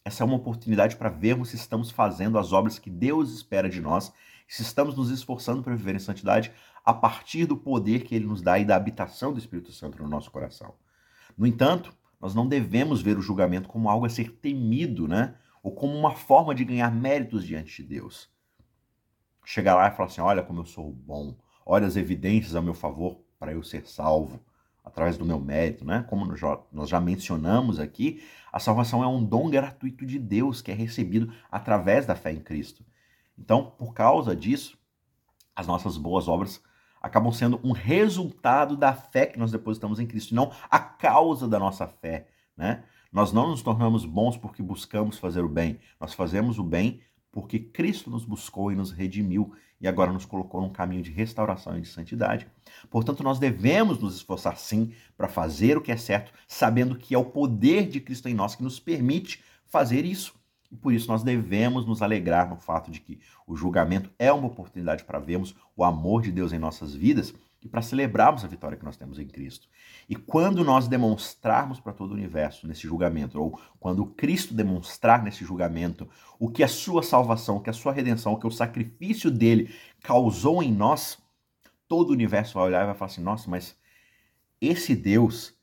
Essa 0.05 0.23
é 0.23 0.27
uma 0.27 0.37
oportunidade 0.37 0.97
para 0.97 1.09
vermos 1.09 1.51
se 1.51 1.57
estamos 1.57 1.91
fazendo 1.91 2.39
as 2.39 2.53
obras 2.53 2.79
que 2.79 2.91
Deus 2.91 3.33
espera 3.33 3.69
de 3.69 3.81
nós, 3.81 4.13
se 4.53 4.61
estamos 4.61 4.95
nos 4.95 5.09
esforçando 5.09 5.63
para 5.63 5.75
viver 5.75 5.95
em 5.95 5.99
santidade 5.99 6.53
a 6.85 6.93
partir 6.93 7.47
do 7.47 7.57
poder 7.57 8.05
que 8.05 8.15
ele 8.15 8.27
nos 8.27 8.43
dá 8.43 8.59
e 8.59 8.67
da 8.67 8.77
habitação 8.77 9.33
do 9.33 9.39
Espírito 9.39 9.73
Santo 9.73 10.03
no 10.03 10.07
nosso 10.07 10.31
coração. 10.31 10.75
No 11.39 11.47
entanto, 11.47 11.91
nós 12.21 12.35
não 12.35 12.47
devemos 12.47 13.01
ver 13.01 13.17
o 13.17 13.23
julgamento 13.23 13.67
como 13.67 13.89
algo 13.89 14.05
a 14.05 14.11
ser 14.11 14.31
temido, 14.31 15.09
né? 15.09 15.37
Ou 15.63 15.73
como 15.73 15.97
uma 15.97 16.15
forma 16.15 16.55
de 16.55 16.67
ganhar 16.67 16.93
méritos 16.93 17.47
diante 17.47 17.83
de 17.83 17.89
Deus. 17.89 18.29
Chegar 19.43 19.75
lá 19.75 19.89
e 19.89 19.93
falar 19.93 20.11
assim: 20.11 20.21
olha 20.21 20.43
como 20.43 20.61
eu 20.61 20.67
sou 20.67 20.93
bom, 20.93 21.35
olha 21.65 21.87
as 21.87 21.97
evidências 21.97 22.55
a 22.55 22.61
meu 22.61 22.75
favor 22.75 23.23
para 23.39 23.53
eu 23.53 23.63
ser 23.63 23.87
salvo 23.87 24.39
através 24.85 25.17
do 25.17 25.25
meu 25.25 25.41
mérito, 25.41 25.83
né? 25.83 26.05
Como 26.11 26.27
nós 26.71 26.91
já 26.91 27.01
mencionamos 27.01 27.81
aqui, 27.81 28.23
a 28.53 28.59
salvação 28.59 29.03
é 29.03 29.07
um 29.07 29.25
dom 29.25 29.49
gratuito 29.49 30.05
de 30.05 30.19
Deus 30.19 30.61
que 30.61 30.71
é 30.71 30.75
recebido 30.75 31.33
através 31.51 32.05
da 32.05 32.15
fé 32.15 32.33
em 32.33 32.41
Cristo. 32.41 32.85
Então, 33.39 33.71
por 33.79 33.95
causa 33.95 34.35
disso, 34.37 34.79
as 35.55 35.67
nossas 35.67 35.97
boas 35.97 36.29
obras 36.29 36.63
acabam 37.01 37.33
sendo 37.33 37.61
um 37.65 37.73
resultado 37.73 38.77
da 38.77 38.95
fé 38.95 39.27
que 39.27 39.39
nós 39.39 39.51
depositamos 39.51 39.99
em 39.99 40.07
Cristo, 40.07 40.35
não 40.35 40.53
a 40.71 40.79
causa 40.79 41.49
da 41.49 41.59
nossa 41.59 41.87
fé, 41.87 42.29
né? 42.57 42.85
Nós 43.13 43.33
não 43.33 43.51
nos 43.51 43.61
tornamos 43.61 44.07
bons 44.07 44.39
porque 44.39 44.63
buscamos 44.63 45.19
fazer 45.19 45.45
o 45.45 45.49
bem, 45.49 45.79
nós 46.01 46.15
fazemos 46.15 46.59
o 46.59 46.65
bem 46.65 47.03
porque 47.31 47.59
Cristo 47.59 48.11
nos 48.11 48.25
buscou 48.25 48.71
e 48.71 48.77
nos 48.77 48.91
redimiu 48.91 49.53
e 49.81 49.89
agora 49.89 50.13
nos 50.13 50.25
colocou 50.25 50.61
num 50.61 50.71
caminho 50.71 51.03
de 51.03 51.11
restauração 51.11 51.77
e 51.77 51.81
de 51.81 51.89
santidade. 51.89 52.47
Portanto, 52.89 53.25
nós 53.25 53.39
devemos 53.39 53.99
nos 53.99 54.15
esforçar 54.15 54.57
sim 54.57 54.95
para 55.17 55.29
fazer 55.29 55.77
o 55.77 55.81
que 55.81 55.91
é 55.91 55.97
certo, 55.97 56.33
sabendo 56.47 56.97
que 56.97 57.15
é 57.15 57.19
o 57.19 57.25
poder 57.25 57.89
de 57.89 58.01
Cristo 58.01 58.29
em 58.29 58.35
nós 58.35 58.55
que 58.55 58.63
nos 58.63 58.79
permite 58.79 59.43
fazer 59.67 60.05
isso. 60.05 60.35
E 60.73 60.77
por 60.77 60.95
isso 60.95 61.07
nós 61.07 61.23
devemos 61.23 61.87
nos 61.87 62.01
alegrar 62.01 62.49
no 62.49 62.57
fato 62.57 62.91
de 62.91 62.99
que 62.99 63.21
o 63.47 63.55
julgamento 63.55 64.11
é 64.19 64.33
uma 64.33 64.47
oportunidade 64.47 65.05
para 65.05 65.19
vermos 65.19 65.55
o 65.77 65.85
amor 65.85 66.23
de 66.23 66.33
Deus 66.33 66.51
em 66.51 66.59
nossas 66.59 66.95
vidas 66.95 67.35
e 67.61 67.69
para 67.69 67.83
celebrarmos 67.83 68.43
a 68.43 68.49
vitória 68.49 68.79
que 68.79 68.85
nós 68.85 68.97
temos 68.97 69.19
em 69.19 69.27
Cristo. 69.27 69.69
E 70.09 70.17
quando 70.17 70.65
nós 70.65 70.89
demonstrarmos 70.89 71.79
para 71.79 71.93
todo 71.93 72.13
o 72.13 72.15
universo 72.15 72.67
nesse 72.67 72.89
julgamento, 72.89 73.39
ou 73.39 73.61
quando 73.79 74.07
Cristo 74.07 74.55
demonstrar 74.55 75.23
nesse 75.23 75.45
julgamento 75.45 76.09
o 76.41 76.49
que 76.49 76.65
a 76.65 76.69
sua 76.69 77.03
salvação, 77.03 77.59
o 77.59 77.61
que 77.61 77.71
a 77.71 77.75
sua 77.75 77.93
redenção, 77.93 78.33
o 78.33 78.39
que 78.39 78.47
o 78.47 78.51
sacrifício 78.51 79.31
dele 79.31 79.73
causou 80.03 80.63
em 80.63 80.73
nós, 80.73 81.19
todo 81.87 82.09
o 82.09 82.15
universo 82.15 82.55
vai 82.55 82.65
olhar 82.65 82.83
e 82.83 82.87
vai 82.87 82.95
falar 82.95 83.11
assim: 83.11 83.23
nossa, 83.23 83.49
mas 83.49 83.77
esse 84.59 84.97
Deus 84.97 85.55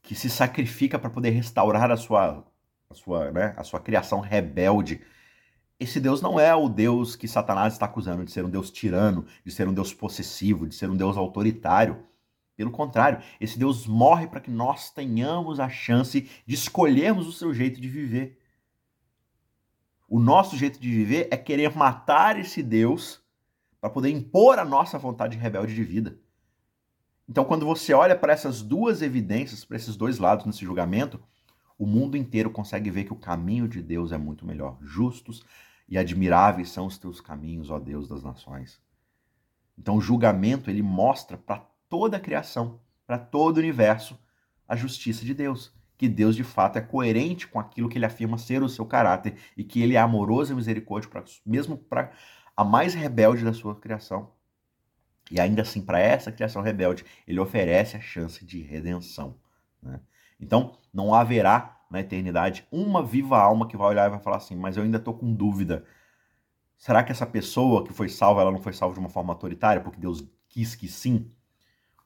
que 0.00 0.14
se 0.14 0.30
sacrifica 0.30 0.96
para 0.98 1.10
poder 1.10 1.30
restaurar 1.30 1.90
a 1.90 1.96
sua 1.96 2.44
a 2.94 2.96
sua, 2.96 3.30
né, 3.30 3.54
a 3.56 3.64
sua 3.64 3.80
criação 3.80 4.20
rebelde. 4.20 5.02
Esse 5.78 6.00
Deus 6.00 6.22
não 6.22 6.38
é 6.38 6.54
o 6.54 6.68
Deus 6.68 7.16
que 7.16 7.26
Satanás 7.26 7.72
está 7.72 7.86
acusando 7.86 8.24
de 8.24 8.30
ser 8.30 8.44
um 8.44 8.50
Deus 8.50 8.70
tirano, 8.70 9.26
de 9.44 9.52
ser 9.52 9.68
um 9.68 9.74
Deus 9.74 9.92
possessivo, 9.92 10.66
de 10.66 10.74
ser 10.74 10.88
um 10.88 10.96
Deus 10.96 11.16
autoritário. 11.16 12.04
Pelo 12.56 12.70
contrário, 12.70 13.20
esse 13.40 13.58
Deus 13.58 13.86
morre 13.86 14.28
para 14.28 14.40
que 14.40 14.50
nós 14.50 14.90
tenhamos 14.90 15.58
a 15.58 15.68
chance 15.68 16.30
de 16.46 16.54
escolhermos 16.54 17.26
o 17.26 17.32
seu 17.32 17.52
jeito 17.52 17.80
de 17.80 17.88
viver. 17.88 18.38
O 20.08 20.20
nosso 20.20 20.56
jeito 20.56 20.78
de 20.78 20.88
viver 20.88 21.28
é 21.32 21.36
querer 21.36 21.74
matar 21.76 22.38
esse 22.38 22.62
Deus 22.62 23.20
para 23.80 23.90
poder 23.90 24.10
impor 24.10 24.58
a 24.60 24.64
nossa 24.64 24.96
vontade 24.96 25.36
rebelde 25.36 25.74
de 25.74 25.82
vida. 25.82 26.16
Então, 27.28 27.44
quando 27.44 27.66
você 27.66 27.92
olha 27.92 28.16
para 28.16 28.32
essas 28.32 28.62
duas 28.62 29.02
evidências, 29.02 29.64
para 29.64 29.76
esses 29.76 29.96
dois 29.96 30.18
lados 30.18 30.46
nesse 30.46 30.64
julgamento, 30.64 31.20
o 31.78 31.86
mundo 31.86 32.16
inteiro 32.16 32.50
consegue 32.50 32.90
ver 32.90 33.04
que 33.04 33.12
o 33.12 33.16
caminho 33.16 33.68
de 33.68 33.82
Deus 33.82 34.12
é 34.12 34.18
muito 34.18 34.46
melhor. 34.46 34.78
Justos 34.80 35.44
e 35.88 35.98
admiráveis 35.98 36.70
são 36.70 36.86
os 36.86 36.98
teus 36.98 37.20
caminhos, 37.20 37.70
ó 37.70 37.78
Deus 37.78 38.08
das 38.08 38.22
nações. 38.22 38.80
Então 39.78 39.96
o 39.96 40.00
julgamento 40.00 40.70
ele 40.70 40.82
mostra 40.82 41.36
para 41.36 41.58
toda 41.88 42.16
a 42.16 42.20
criação, 42.20 42.80
para 43.06 43.18
todo 43.18 43.56
o 43.56 43.60
universo, 43.60 44.18
a 44.68 44.76
justiça 44.76 45.24
de 45.24 45.34
Deus, 45.34 45.72
que 45.96 46.08
Deus 46.08 46.34
de 46.36 46.44
fato 46.44 46.78
é 46.78 46.80
coerente 46.80 47.46
com 47.46 47.58
aquilo 47.58 47.88
que 47.88 47.98
ele 47.98 48.06
afirma 48.06 48.38
ser 48.38 48.62
o 48.62 48.68
seu 48.68 48.86
caráter 48.86 49.36
e 49.56 49.64
que 49.64 49.82
ele 49.82 49.94
é 49.94 50.00
amoroso 50.00 50.52
e 50.52 50.56
misericórdia 50.56 51.10
pra, 51.10 51.24
mesmo 51.44 51.76
para 51.76 52.12
a 52.56 52.64
mais 52.64 52.94
rebelde 52.94 53.44
da 53.44 53.52
sua 53.52 53.74
criação. 53.74 54.32
E 55.30 55.40
ainda 55.40 55.62
assim, 55.62 55.80
para 55.80 55.98
essa 55.98 56.30
criação 56.30 56.62
rebelde, 56.62 57.04
ele 57.26 57.40
oferece 57.40 57.96
a 57.96 58.00
chance 58.00 58.44
de 58.44 58.60
redenção. 58.60 59.38
Né? 59.82 60.00
Então, 60.38 60.76
não 60.92 61.14
haverá 61.14 61.80
na 61.90 62.00
eternidade 62.00 62.66
uma 62.72 63.02
viva 63.04 63.38
alma 63.38 63.68
que 63.68 63.76
vai 63.76 63.88
olhar 63.88 64.06
e 64.06 64.10
vai 64.10 64.18
falar 64.18 64.38
assim: 64.38 64.56
mas 64.56 64.76
eu 64.76 64.82
ainda 64.82 64.98
estou 64.98 65.14
com 65.14 65.32
dúvida. 65.32 65.84
Será 66.76 67.02
que 67.02 67.12
essa 67.12 67.26
pessoa 67.26 67.84
que 67.84 67.92
foi 67.92 68.08
salva, 68.08 68.40
ela 68.40 68.50
não 68.50 68.60
foi 68.60 68.72
salva 68.72 68.94
de 68.94 69.00
uma 69.00 69.08
forma 69.08 69.32
autoritária, 69.32 69.80
porque 69.80 70.00
Deus 70.00 70.24
quis 70.48 70.74
que 70.74 70.88
sim? 70.88 71.30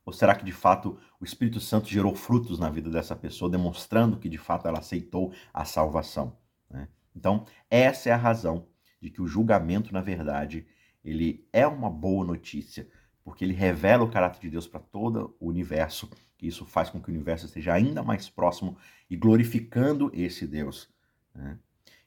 Ou 0.05 0.13
será 0.13 0.35
que 0.35 0.45
de 0.45 0.53
fato 0.53 0.99
o 1.21 1.25
Espírito 1.25 1.61
Santo 1.61 1.89
gerou 1.89 2.15
frutos 2.15 2.59
na 2.59 2.71
vida 2.71 2.91
dessa 2.91 3.17
pessoa, 3.17 3.51
demonstrando 3.51 4.19
que 4.19 4.29
de 4.29 4.39
fato 4.39 4.69
ela 4.69 4.79
aceitou 4.79 5.33
a 5.53 5.65
salvação? 5.65 6.37
Né? 6.71 6.89
Então, 7.15 7.45
essa 7.71 8.09
é 8.09 8.13
a 8.13 8.17
razão 8.17 8.67
de 9.01 9.11
que 9.11 9.21
o 9.21 9.27
julgamento, 9.27 9.93
na 9.93 10.01
verdade, 10.01 10.67
ele 11.05 11.47
é 11.53 11.67
uma 11.67 11.91
boa 11.91 12.25
notícia, 12.25 12.89
porque 13.23 13.45
ele 13.45 13.53
revela 13.53 14.05
o 14.05 14.11
caráter 14.11 14.41
de 14.41 14.51
Deus 14.51 14.67
para 14.67 14.81
todo 14.81 15.37
o 15.39 15.49
universo 15.49 16.09
que 16.39 16.47
isso 16.47 16.65
faz 16.65 16.89
com 16.89 17.03
que 17.03 17.11
o 17.11 17.13
universo 17.13 17.47
esteja 17.47 17.75
ainda 17.75 18.03
mais 18.03 18.31
próximo 18.31 18.79
e 19.11 19.17
glorificando 19.17 20.11
esse 20.15 20.47
Deus. 20.47 20.89
Né? 21.35 21.59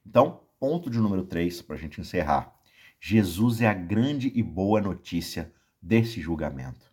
Então, 0.06 0.42
ponto 0.58 0.90
de 0.90 0.98
número 0.98 1.26
3, 1.26 1.62
para 1.62 1.76
a 1.76 1.80
gente 1.80 2.00
encerrar. 2.00 2.56
Jesus 3.00 3.62
é 3.62 3.68
a 3.68 3.74
grande 3.74 4.32
e 4.34 4.42
boa 4.42 4.80
notícia 4.80 5.52
desse 5.82 6.22
julgamento. 6.22 6.92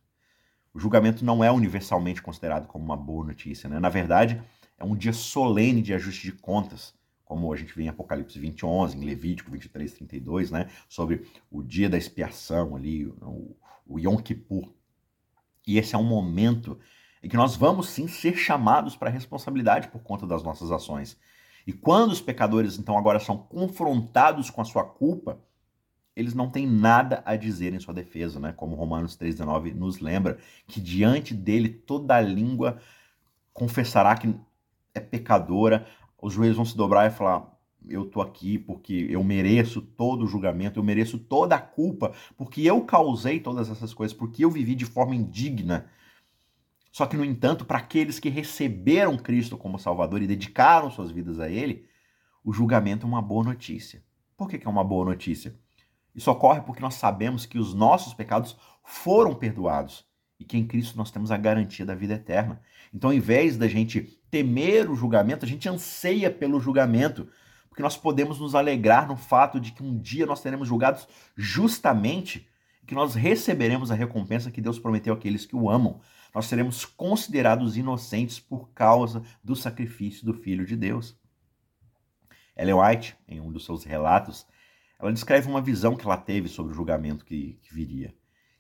O 0.75 0.81
julgamento 0.81 1.25
não 1.25 1.45
é 1.45 1.51
universalmente 1.51 2.21
considerado 2.21 2.67
como 2.67 2.85
uma 2.85 2.97
boa 2.97 3.27
notícia. 3.27 3.69
Né? 3.69 3.79
Na 3.79 3.89
verdade, 3.89 4.43
é 4.77 4.85
um 4.85 4.97
dia 4.97 5.13
solene 5.13 5.81
de 5.81 5.95
ajuste 5.95 6.25
de 6.25 6.33
contas, 6.33 6.95
como 7.25 7.53
a 7.53 7.57
gente 7.57 7.75
vê 7.75 7.85
em 7.85 7.89
Apocalipse 7.89 8.39
20, 8.39 8.65
11, 8.65 8.97
em 8.97 9.05
Levítico 9.05 9.51
23, 9.51 9.93
32, 9.93 10.51
né? 10.51 10.69
sobre 10.89 11.27
o 11.51 11.63
dia 11.63 11.89
da 11.89 11.99
expiação 11.99 12.75
ali, 12.75 13.07
o, 13.07 13.57
o 13.87 13.99
Yom 13.99 14.17
Kippur. 14.17 14.73
E 15.67 15.79
esse 15.79 15.95
é 15.95 15.99
um 15.99 16.05
momento 16.05 16.79
e 17.29 17.31
que 17.31 17.37
nós 17.37 17.55
vamos 17.55 17.91
sim 17.91 18.09
ser 18.09 18.39
chamados 18.39 18.97
para 18.97 19.11
responsabilidade 19.11 19.89
por 19.89 20.03
conta 20.03 20.27
das 20.27 20.43
nossas 20.43 20.73
ações. 20.73 21.19
E 21.67 21.75
quando 21.75 22.11
os 22.11 22.23
pecadores 22.23 22.79
então 22.79 22.97
agora 22.97 23.21
são 23.21 23.37
confrontados 23.37 24.49
com 24.49 24.63
a 24.63 24.65
sua 24.65 24.83
culpa, 24.83 25.39
eles 26.17 26.33
não 26.33 26.49
têm 26.49 26.67
nada 26.67 27.23
a 27.27 27.37
dizer 27.37 27.75
em 27.75 27.81
sua 27.81 27.93
defesa, 27.93 28.41
né? 28.41 28.55
Como 28.57 28.75
Romanos 28.75 29.15
3:19 29.15 29.75
nos 29.75 30.01
lembra, 30.01 30.39
que 30.67 30.81
diante 30.81 31.35
dele 31.35 31.69
toda 31.69 32.19
língua 32.19 32.79
confessará 33.53 34.17
que 34.17 34.35
é 34.95 34.99
pecadora, 34.99 35.87
os 36.19 36.33
joelhos 36.33 36.57
vão 36.57 36.65
se 36.65 36.79
dobrar 36.79 37.09
e 37.09 37.15
falar: 37.15 37.47
eu 37.87 38.07
tô 38.07 38.23
aqui 38.23 38.57
porque 38.57 39.07
eu 39.11 39.23
mereço 39.23 39.83
todo 39.83 40.25
o 40.25 40.27
julgamento, 40.27 40.81
eu 40.81 40.83
mereço 40.83 41.19
toda 41.19 41.57
a 41.57 41.61
culpa, 41.61 42.11
porque 42.39 42.63
eu 42.63 42.87
causei 42.87 43.39
todas 43.39 43.69
essas 43.69 43.93
coisas, 43.93 44.17
porque 44.17 44.47
eu 44.47 44.51
vivi 44.51 44.75
de 44.75 44.87
forma 44.87 45.15
indigna. 45.15 45.91
Só 46.91 47.07
que, 47.07 47.17
no 47.17 47.25
entanto, 47.25 47.65
para 47.65 47.79
aqueles 47.79 48.19
que 48.19 48.29
receberam 48.29 49.17
Cristo 49.17 49.57
como 49.57 49.79
Salvador 49.79 50.23
e 50.23 50.27
dedicaram 50.27 50.91
suas 50.91 51.11
vidas 51.11 51.39
a 51.39 51.49
Ele, 51.49 51.87
o 52.45 52.53
julgamento 52.53 53.07
é 53.07 53.09
uma 53.09 53.23
boa 53.23 53.45
notícia. 53.45 54.03
Por 54.37 54.49
que, 54.49 54.65
é 54.65 54.71
uma 54.71 54.85
boa 54.85 55.05
notícia? 55.05 55.55
Isso 56.15 56.31
ocorre 56.31 56.61
porque 56.61 56.81
nós 56.81 56.95
sabemos 56.95 57.45
que 57.45 57.59
os 57.59 57.75
nossos 57.75 58.15
pecados 58.15 58.57
foram 58.83 59.35
perdoados 59.35 60.05
e 60.41 60.45
que 60.45 60.57
em 60.57 60.67
Cristo 60.67 60.97
nós 60.97 61.11
temos 61.11 61.31
a 61.31 61.37
garantia 61.37 61.85
da 61.85 61.95
vida 61.95 62.15
eterna. 62.15 62.61
Então, 62.95 63.11
ao 63.11 63.15
invés 63.15 63.57
da 63.57 63.69
gente 63.69 64.19
temer 64.31 64.91
o 64.91 64.95
julgamento, 64.95 65.45
a 65.45 65.49
gente 65.49 65.69
anseia 65.69 66.31
pelo 66.31 66.61
julgamento, 66.61 67.29
porque 67.69 67.83
nós 67.83 67.97
podemos 67.97 68.39
nos 68.39 68.55
alegrar 68.55 69.07
no 69.07 69.17
fato 69.17 69.61
de 69.61 69.73
que 69.73 69.83
um 69.83 69.99
dia 69.99 70.27
nós 70.27 70.41
seremos 70.41 70.69
julgados 70.69 71.07
justamente 71.37 72.49
e 72.83 72.87
que 72.87 72.95
nós 72.95 73.15
receberemos 73.15 73.91
a 73.91 73.95
recompensa 73.95 74.51
que 74.51 74.61
Deus 74.61 74.79
prometeu 74.79 75.15
àqueles 75.15 75.45
que 75.45 75.57
o 75.57 75.69
amam 75.69 76.01
nós 76.39 76.47
seremos 76.47 76.85
considerados 76.85 77.77
inocentes 77.77 78.39
por 78.39 78.71
causa 78.71 79.25
do 79.43 79.57
sacrifício 79.57 80.25
do 80.25 80.33
Filho 80.33 80.65
de 80.65 80.77
Deus. 80.77 81.19
Ellen 82.57 82.77
White, 82.77 83.17
em 83.27 83.41
um 83.41 83.51
dos 83.51 83.65
seus 83.65 83.83
relatos, 83.83 84.47
ela 85.01 85.13
descreve 85.13 85.49
uma 85.49 85.61
visão 85.61 85.97
que 85.97 86.07
ela 86.07 86.17
teve 86.17 86.49
sobre 86.49 86.73
o 86.73 86.77
julgamento 86.77 87.25
que, 87.25 87.59
que 87.61 87.75
viria. 87.75 88.15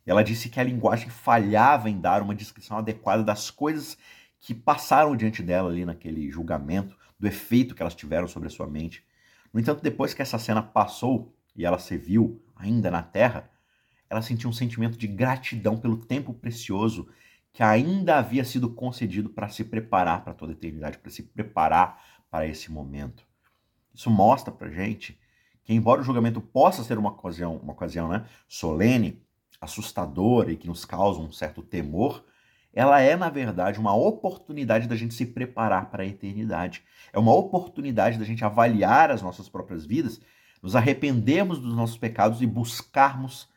Ela 0.04 0.24
disse 0.24 0.48
que 0.48 0.58
a 0.58 0.64
linguagem 0.64 1.08
falhava 1.08 1.88
em 1.88 2.00
dar 2.00 2.20
uma 2.20 2.34
descrição 2.34 2.78
adequada 2.78 3.22
das 3.22 3.48
coisas 3.48 3.96
que 4.40 4.52
passaram 4.52 5.14
diante 5.14 5.40
dela 5.40 5.70
ali 5.70 5.84
naquele 5.84 6.28
julgamento, 6.32 6.98
do 7.16 7.28
efeito 7.28 7.76
que 7.76 7.82
elas 7.82 7.94
tiveram 7.94 8.26
sobre 8.26 8.48
a 8.48 8.50
sua 8.50 8.66
mente. 8.66 9.04
No 9.52 9.60
entanto, 9.60 9.84
depois 9.84 10.12
que 10.12 10.20
essa 10.20 10.36
cena 10.36 10.64
passou 10.64 11.32
e 11.54 11.64
ela 11.64 11.78
se 11.78 11.96
viu 11.96 12.42
ainda 12.56 12.90
na 12.90 13.04
terra, 13.04 13.48
ela 14.10 14.20
sentiu 14.20 14.50
um 14.50 14.52
sentimento 14.52 14.98
de 14.98 15.06
gratidão 15.06 15.76
pelo 15.76 15.96
tempo 15.96 16.34
precioso 16.34 17.08
que 17.52 17.62
ainda 17.62 18.18
havia 18.18 18.44
sido 18.44 18.70
concedido 18.70 19.30
para 19.30 19.48
se 19.48 19.64
preparar 19.64 20.22
para 20.22 20.34
toda 20.34 20.52
a 20.52 20.54
eternidade, 20.54 20.98
para 20.98 21.10
se 21.10 21.22
preparar 21.22 22.02
para 22.30 22.46
esse 22.46 22.70
momento. 22.70 23.26
Isso 23.94 24.10
mostra 24.10 24.52
para 24.52 24.70
gente 24.70 25.18
que, 25.64 25.74
embora 25.74 26.00
o 26.00 26.04
julgamento 26.04 26.40
possa 26.40 26.84
ser 26.84 26.98
uma 26.98 27.10
ocasião, 27.10 27.56
uma 27.56 27.72
ocasião 27.72 28.08
né, 28.08 28.26
solene, 28.46 29.22
assustadora 29.60 30.52
e 30.52 30.56
que 30.56 30.68
nos 30.68 30.84
causa 30.84 31.20
um 31.20 31.32
certo 31.32 31.62
temor, 31.62 32.24
ela 32.72 33.00
é, 33.00 33.16
na 33.16 33.28
verdade, 33.28 33.80
uma 33.80 33.94
oportunidade 33.94 34.86
da 34.86 34.94
gente 34.94 35.14
se 35.14 35.26
preparar 35.26 35.90
para 35.90 36.04
a 36.04 36.06
eternidade. 36.06 36.84
É 37.12 37.18
uma 37.18 37.34
oportunidade 37.34 38.18
da 38.18 38.24
gente 38.24 38.44
avaliar 38.44 39.10
as 39.10 39.20
nossas 39.20 39.48
próprias 39.48 39.84
vidas, 39.84 40.20
nos 40.62 40.76
arrependermos 40.76 41.58
dos 41.58 41.74
nossos 41.74 41.96
pecados 41.96 42.40
e 42.40 42.46
buscarmos 42.46 43.48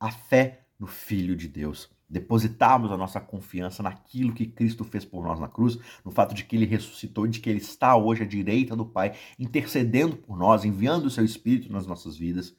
a 0.00 0.10
fé 0.10 0.64
no 0.78 0.86
Filho 0.88 1.36
de 1.36 1.46
Deus 1.46 1.91
depositarmos 2.12 2.92
a 2.92 2.96
nossa 2.96 3.18
confiança 3.18 3.82
naquilo 3.82 4.34
que 4.34 4.46
Cristo 4.46 4.84
fez 4.84 5.04
por 5.04 5.24
nós 5.24 5.40
na 5.40 5.48
cruz, 5.48 5.78
no 6.04 6.12
fato 6.12 6.34
de 6.34 6.44
que 6.44 6.54
ele 6.54 6.66
ressuscitou, 6.66 7.26
de 7.26 7.40
que 7.40 7.48
ele 7.48 7.58
está 7.58 7.96
hoje 7.96 8.22
à 8.22 8.26
direita 8.26 8.76
do 8.76 8.84
Pai, 8.84 9.14
intercedendo 9.38 10.16
por 10.16 10.36
nós, 10.36 10.64
enviando 10.64 11.06
o 11.06 11.10
seu 11.10 11.24
Espírito 11.24 11.72
nas 11.72 11.86
nossas 11.86 12.16
vidas, 12.16 12.54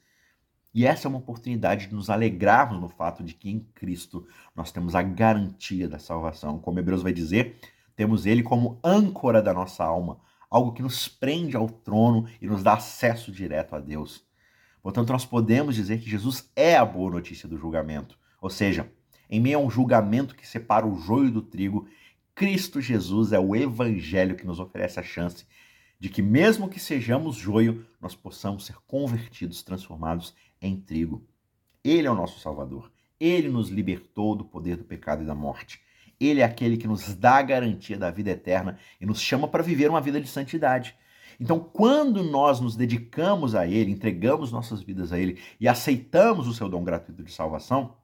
E 0.74 0.84
essa 0.84 1.06
é 1.06 1.08
uma 1.08 1.18
oportunidade 1.18 1.86
de 1.86 1.94
nos 1.94 2.10
alegrarmos 2.10 2.80
no 2.80 2.88
fato 2.88 3.22
de 3.22 3.32
que 3.32 3.48
em 3.48 3.60
Cristo 3.74 4.26
nós 4.56 4.72
temos 4.72 4.96
a 4.96 5.02
garantia 5.02 5.88
da 5.88 6.00
salvação. 6.00 6.58
Como 6.58 6.80
Hebreus 6.80 7.00
vai 7.00 7.12
dizer, 7.12 7.56
temos 7.94 8.26
ele 8.26 8.42
como 8.42 8.80
âncora 8.82 9.40
da 9.40 9.54
nossa 9.54 9.84
alma, 9.84 10.18
algo 10.50 10.72
que 10.72 10.82
nos 10.82 11.06
prende 11.06 11.56
ao 11.56 11.68
trono 11.68 12.26
e 12.42 12.48
nos 12.48 12.64
dá 12.64 12.74
acesso 12.74 13.30
direto 13.30 13.76
a 13.76 13.80
Deus. 13.80 14.24
Portanto, 14.82 15.12
nós 15.12 15.24
podemos 15.24 15.76
dizer 15.76 16.00
que 16.00 16.10
Jesus 16.10 16.50
é 16.56 16.76
a 16.76 16.84
boa 16.84 17.12
notícia 17.12 17.48
do 17.48 17.56
julgamento. 17.56 18.18
Ou 18.40 18.50
seja, 18.50 18.92
em 19.30 19.40
meio 19.40 19.58
a 19.58 19.62
um 19.62 19.70
julgamento 19.70 20.34
que 20.34 20.46
separa 20.46 20.86
o 20.86 20.98
joio 20.98 21.30
do 21.30 21.42
trigo, 21.42 21.88
Cristo 22.34 22.80
Jesus 22.80 23.32
é 23.32 23.38
o 23.38 23.54
evangelho 23.54 24.34
que 24.34 24.46
nos 24.46 24.58
oferece 24.58 24.98
a 24.98 25.02
chance 25.02 25.46
de 26.00 26.08
que, 26.08 26.20
mesmo 26.20 26.68
que 26.68 26.80
sejamos 26.80 27.36
joio, 27.36 27.86
nós 28.00 28.14
possamos 28.14 28.66
ser 28.66 28.76
convertidos, 28.86 29.62
transformados 29.62 30.34
em 30.60 30.76
trigo. 30.76 31.24
Ele 31.82 32.06
é 32.06 32.10
o 32.10 32.14
nosso 32.14 32.40
Salvador. 32.40 32.90
Ele 33.20 33.48
nos 33.48 33.68
libertou 33.68 34.34
do 34.34 34.44
poder 34.44 34.76
do 34.76 34.84
pecado 34.84 35.22
e 35.22 35.26
da 35.26 35.34
morte. 35.34 35.80
Ele 36.18 36.40
é 36.40 36.44
aquele 36.44 36.76
que 36.76 36.86
nos 36.86 37.14
dá 37.14 37.36
a 37.36 37.42
garantia 37.42 37.96
da 37.96 38.10
vida 38.10 38.30
eterna 38.30 38.78
e 39.00 39.06
nos 39.06 39.20
chama 39.20 39.48
para 39.48 39.62
viver 39.62 39.88
uma 39.88 40.00
vida 40.00 40.20
de 40.20 40.28
santidade. 40.28 40.96
Então, 41.40 41.58
quando 41.58 42.22
nós 42.22 42.60
nos 42.60 42.76
dedicamos 42.76 43.54
a 43.54 43.66
Ele, 43.66 43.90
entregamos 43.90 44.52
nossas 44.52 44.82
vidas 44.82 45.12
a 45.12 45.18
Ele 45.18 45.38
e 45.60 45.66
aceitamos 45.66 46.46
o 46.46 46.54
seu 46.54 46.68
dom 46.68 46.84
gratuito 46.84 47.22
de 47.22 47.32
salvação, 47.32 47.96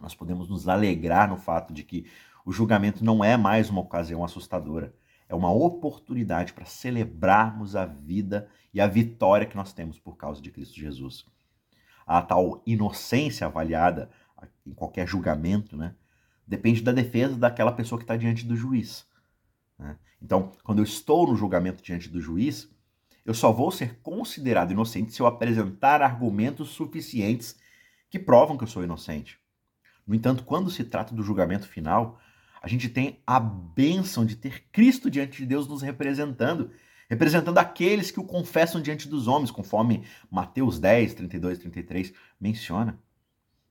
nós 0.00 0.14
podemos 0.14 0.48
nos 0.48 0.68
alegrar 0.68 1.28
no 1.28 1.36
fato 1.36 1.72
de 1.72 1.82
que 1.82 2.06
o 2.44 2.52
julgamento 2.52 3.04
não 3.04 3.24
é 3.24 3.36
mais 3.36 3.70
uma 3.70 3.80
ocasião 3.80 4.24
assustadora, 4.24 4.94
é 5.28 5.34
uma 5.34 5.52
oportunidade 5.52 6.52
para 6.52 6.64
celebrarmos 6.64 7.76
a 7.76 7.86
vida 7.86 8.48
e 8.74 8.80
a 8.80 8.86
vitória 8.86 9.46
que 9.46 9.56
nós 9.56 9.72
temos 9.72 9.98
por 9.98 10.16
causa 10.16 10.42
de 10.42 10.50
Cristo 10.50 10.78
Jesus. 10.78 11.24
A 12.06 12.20
tal 12.20 12.62
inocência 12.66 13.46
avaliada 13.46 14.10
em 14.66 14.74
qualquer 14.74 15.06
julgamento, 15.06 15.76
né, 15.76 15.94
depende 16.46 16.82
da 16.82 16.92
defesa 16.92 17.36
daquela 17.36 17.72
pessoa 17.72 17.98
que 17.98 18.04
está 18.04 18.16
diante 18.16 18.44
do 18.44 18.56
juiz. 18.56 19.06
Né? 19.78 19.96
Então, 20.20 20.52
quando 20.62 20.78
eu 20.78 20.84
estou 20.84 21.26
no 21.26 21.36
julgamento 21.36 21.82
diante 21.82 22.08
do 22.08 22.20
juiz, 22.20 22.68
eu 23.24 23.34
só 23.34 23.52
vou 23.52 23.70
ser 23.70 24.00
considerado 24.00 24.72
inocente 24.72 25.12
se 25.12 25.20
eu 25.20 25.26
apresentar 25.26 26.02
argumentos 26.02 26.70
suficientes 26.70 27.56
que 28.10 28.18
provam 28.18 28.56
que 28.56 28.64
eu 28.64 28.68
sou 28.68 28.82
inocente. 28.82 29.40
No 30.06 30.14
entanto, 30.14 30.44
quando 30.44 30.70
se 30.70 30.84
trata 30.84 31.14
do 31.14 31.22
julgamento 31.22 31.66
final, 31.66 32.20
a 32.62 32.68
gente 32.68 32.88
tem 32.88 33.20
a 33.26 33.40
bênção 33.40 34.24
de 34.24 34.36
ter 34.36 34.64
Cristo 34.70 35.10
diante 35.10 35.38
de 35.38 35.46
Deus 35.46 35.66
nos 35.66 35.82
representando, 35.82 36.70
representando 37.08 37.58
aqueles 37.58 38.10
que 38.10 38.20
o 38.20 38.24
confessam 38.24 38.80
diante 38.80 39.08
dos 39.08 39.26
homens, 39.26 39.50
conforme 39.50 40.04
Mateus 40.30 40.78
10, 40.78 41.14
32 41.14 41.58
e 41.58 41.60
33 41.60 42.12
menciona. 42.40 42.98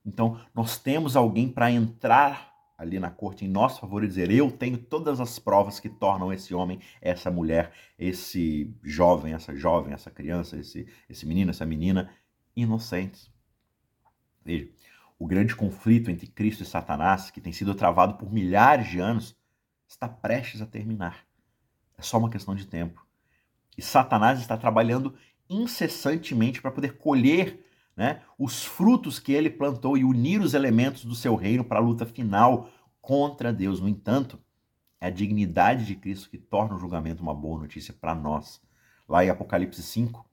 Então, 0.05 0.39
nós 0.53 0.77
temos 0.77 1.15
alguém 1.15 1.47
para 1.47 1.71
entrar 1.71 2.51
ali 2.77 2.99
na 2.99 3.11
corte 3.11 3.45
em 3.45 3.47
nosso 3.47 3.79
favor 3.79 4.03
e 4.03 4.07
dizer: 4.07 4.31
Eu 4.31 4.49
tenho 4.51 4.77
todas 4.77 5.19
as 5.19 5.37
provas 5.37 5.79
que 5.79 5.87
tornam 5.87 6.33
esse 6.33 6.53
homem, 6.53 6.79
essa 6.99 7.29
mulher, 7.29 7.71
esse 7.97 8.73
jovem, 8.83 9.33
essa 9.33 9.55
jovem, 9.55 9.93
essa 9.93 10.09
criança, 10.09 10.57
esse, 10.57 10.87
esse 11.07 11.25
menino, 11.25 11.51
essa 11.51 11.65
menina, 11.65 12.09
inocentes. 12.55 13.31
Veja, 14.43 14.67
o 15.21 15.27
grande 15.27 15.55
conflito 15.55 16.09
entre 16.09 16.25
Cristo 16.25 16.63
e 16.63 16.65
Satanás, 16.65 17.29
que 17.29 17.39
tem 17.39 17.53
sido 17.53 17.75
travado 17.75 18.15
por 18.15 18.33
milhares 18.33 18.89
de 18.89 18.99
anos, 18.99 19.37
está 19.87 20.09
prestes 20.09 20.63
a 20.63 20.65
terminar. 20.65 21.27
É 21.95 22.01
só 22.01 22.17
uma 22.17 22.31
questão 22.31 22.55
de 22.55 22.65
tempo. 22.65 23.05
E 23.77 23.83
Satanás 23.83 24.39
está 24.39 24.57
trabalhando 24.57 25.13
incessantemente 25.47 26.59
para 26.59 26.71
poder 26.71 26.97
colher 26.97 27.63
né, 27.95 28.23
os 28.35 28.65
frutos 28.65 29.19
que 29.19 29.31
ele 29.31 29.51
plantou 29.51 29.95
e 29.95 30.03
unir 30.03 30.41
os 30.41 30.55
elementos 30.55 31.05
do 31.05 31.13
seu 31.13 31.35
reino 31.35 31.63
para 31.63 31.77
a 31.77 31.83
luta 31.83 32.03
final 32.03 32.67
contra 32.99 33.53
Deus. 33.53 33.79
No 33.79 33.87
entanto, 33.87 34.39
é 34.99 35.05
a 35.05 35.11
dignidade 35.11 35.85
de 35.85 35.95
Cristo 35.95 36.31
que 36.31 36.39
torna 36.39 36.73
o 36.73 36.79
julgamento 36.79 37.21
uma 37.21 37.35
boa 37.35 37.59
notícia 37.59 37.93
para 37.93 38.15
nós. 38.15 38.59
Lá 39.07 39.23
em 39.23 39.29
Apocalipse 39.29 39.83
5, 39.83 40.27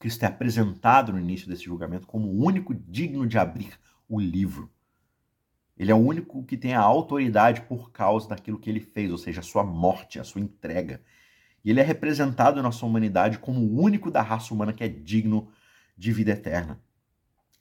Cristo 0.00 0.24
é 0.24 0.26
apresentado 0.26 1.12
no 1.12 1.20
início 1.20 1.46
desse 1.48 1.62
julgamento 1.62 2.08
como 2.08 2.26
o 2.26 2.44
único 2.44 2.74
digno 2.74 3.24
de 3.24 3.38
abrir 3.38 3.78
o 4.16 4.20
livro. 4.20 4.70
Ele 5.76 5.90
é 5.90 5.94
o 5.94 5.98
único 5.98 6.44
que 6.44 6.56
tem 6.56 6.74
a 6.74 6.80
autoridade 6.80 7.62
por 7.62 7.90
causa 7.90 8.28
daquilo 8.28 8.58
que 8.58 8.68
ele 8.68 8.80
fez, 8.80 9.10
ou 9.10 9.18
seja, 9.18 9.40
a 9.40 9.42
sua 9.42 9.64
morte, 9.64 10.20
a 10.20 10.24
sua 10.24 10.40
entrega. 10.40 11.02
E 11.64 11.70
ele 11.70 11.80
é 11.80 11.82
representado 11.82 12.62
na 12.62 12.70
sua 12.70 12.88
humanidade 12.88 13.38
como 13.38 13.60
o 13.60 13.80
único 13.80 14.10
da 14.10 14.20
raça 14.20 14.52
humana 14.52 14.72
que 14.72 14.84
é 14.84 14.88
digno 14.88 15.50
de 15.96 16.12
vida 16.12 16.32
eterna. 16.32 16.80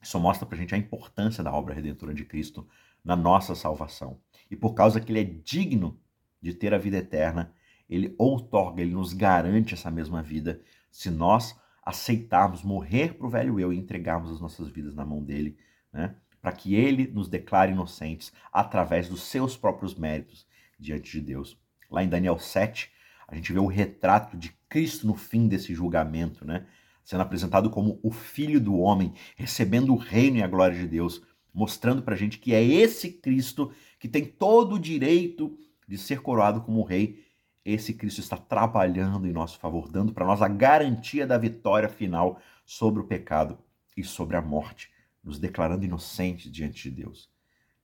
Isso 0.02 0.20
mostra 0.20 0.46
para 0.46 0.58
a 0.58 0.60
gente 0.60 0.76
a 0.76 0.78
importância 0.78 1.44
da 1.44 1.54
obra 1.54 1.74
redentora 1.74 2.14
de 2.14 2.26
Cristo 2.26 2.68
na 3.04 3.16
nossa 3.16 3.56
salvação. 3.56 4.20
E 4.50 4.56
por 4.56 4.74
causa 4.74 5.00
que 5.00 5.12
ele 5.12 5.22
é 5.22 5.24
digno 5.24 6.00
de 6.42 6.54
ter 6.54 6.74
a 6.74 6.78
vida 6.78 6.98
eterna, 6.98 7.54
ele 7.90 8.14
outorga, 8.18 8.82
ele 8.82 8.94
nos 8.94 9.14
garante 9.14 9.74
essa 9.74 9.92
mesma 9.92 10.22
vida 10.22 10.62
se 10.92 11.10
nós 11.10 11.56
aceitarmos 11.84 12.64
morrer 12.64 13.14
para 13.14 13.28
o 13.28 13.30
velho 13.30 13.60
eu 13.60 13.72
e 13.72 13.78
entregarmos 13.78 14.32
as 14.32 14.42
nossas 14.42 14.68
vidas 14.70 14.96
na 14.96 15.06
mão 15.06 15.24
dele, 15.24 15.58
né? 15.94 16.16
Para 16.42 16.52
que 16.52 16.74
ele 16.74 17.08
nos 17.08 17.30
declare 17.30 17.72
inocentes 17.72 18.34
através 18.52 19.08
dos 19.08 19.24
seus 19.24 19.56
próprios 19.56 19.94
méritos 19.94 20.48
diante 20.80 21.12
de 21.12 21.22
Deus. 21.22 21.58
Lá 21.90 22.04
em 22.04 22.10
Daniel 22.10 22.40
7, 22.40 22.90
a 23.28 23.36
gente 23.36 23.54
vê 23.54 23.60
o 23.60 23.68
retrato 23.68 24.36
de 24.36 24.54
Cristo 24.68 25.06
no 25.06 25.16
fim 25.16 25.48
desse 25.48 25.74
julgamento, 25.74 26.44
né? 26.44 26.66
Sendo 27.04 27.22
apresentado 27.22 27.70
como 27.70 28.00
o 28.04 28.12
Filho 28.12 28.60
do 28.60 28.78
Homem, 28.78 29.14
recebendo 29.36 29.94
o 29.94 29.98
reino 29.98 30.38
e 30.38 30.44
a 30.44 30.48
glória 30.48 30.78
de 30.78 30.88
Deus, 30.88 31.22
mostrando 31.54 32.02
para 32.02 32.16
a 32.16 32.18
gente 32.18 32.40
que 32.40 32.54
é 32.54 32.64
esse 32.64 33.12
Cristo 33.12 33.72
que 34.00 34.08
tem 34.08 34.26
todo 34.26 34.76
o 34.76 34.80
direito 34.80 35.58
de 35.88 35.98
ser 35.98 36.22
coroado 36.22 36.62
como 36.62 36.84
rei. 36.84 37.24
Esse 37.64 37.94
Cristo 37.94 38.22
está 38.22 38.38
trabalhando 38.38 39.28
em 39.28 39.32
nosso 39.32 39.60
favor, 39.60 39.90
dando 39.90 40.14
para 40.14 40.26
nós 40.26 40.42
a 40.42 40.48
garantia 40.48 41.28
da 41.28 41.38
vitória 41.38 41.90
final 41.90 42.40
sobre 42.66 43.02
o 43.02 43.06
pecado 43.06 43.58
e 43.96 44.04
sobre 44.04 44.38
a 44.38 44.42
morte 44.42 44.90
nos 45.24 45.40
declarando 45.40 45.86
inocentes 45.86 46.52
diante 46.52 46.90
de 46.90 47.04
Deus, 47.04 47.30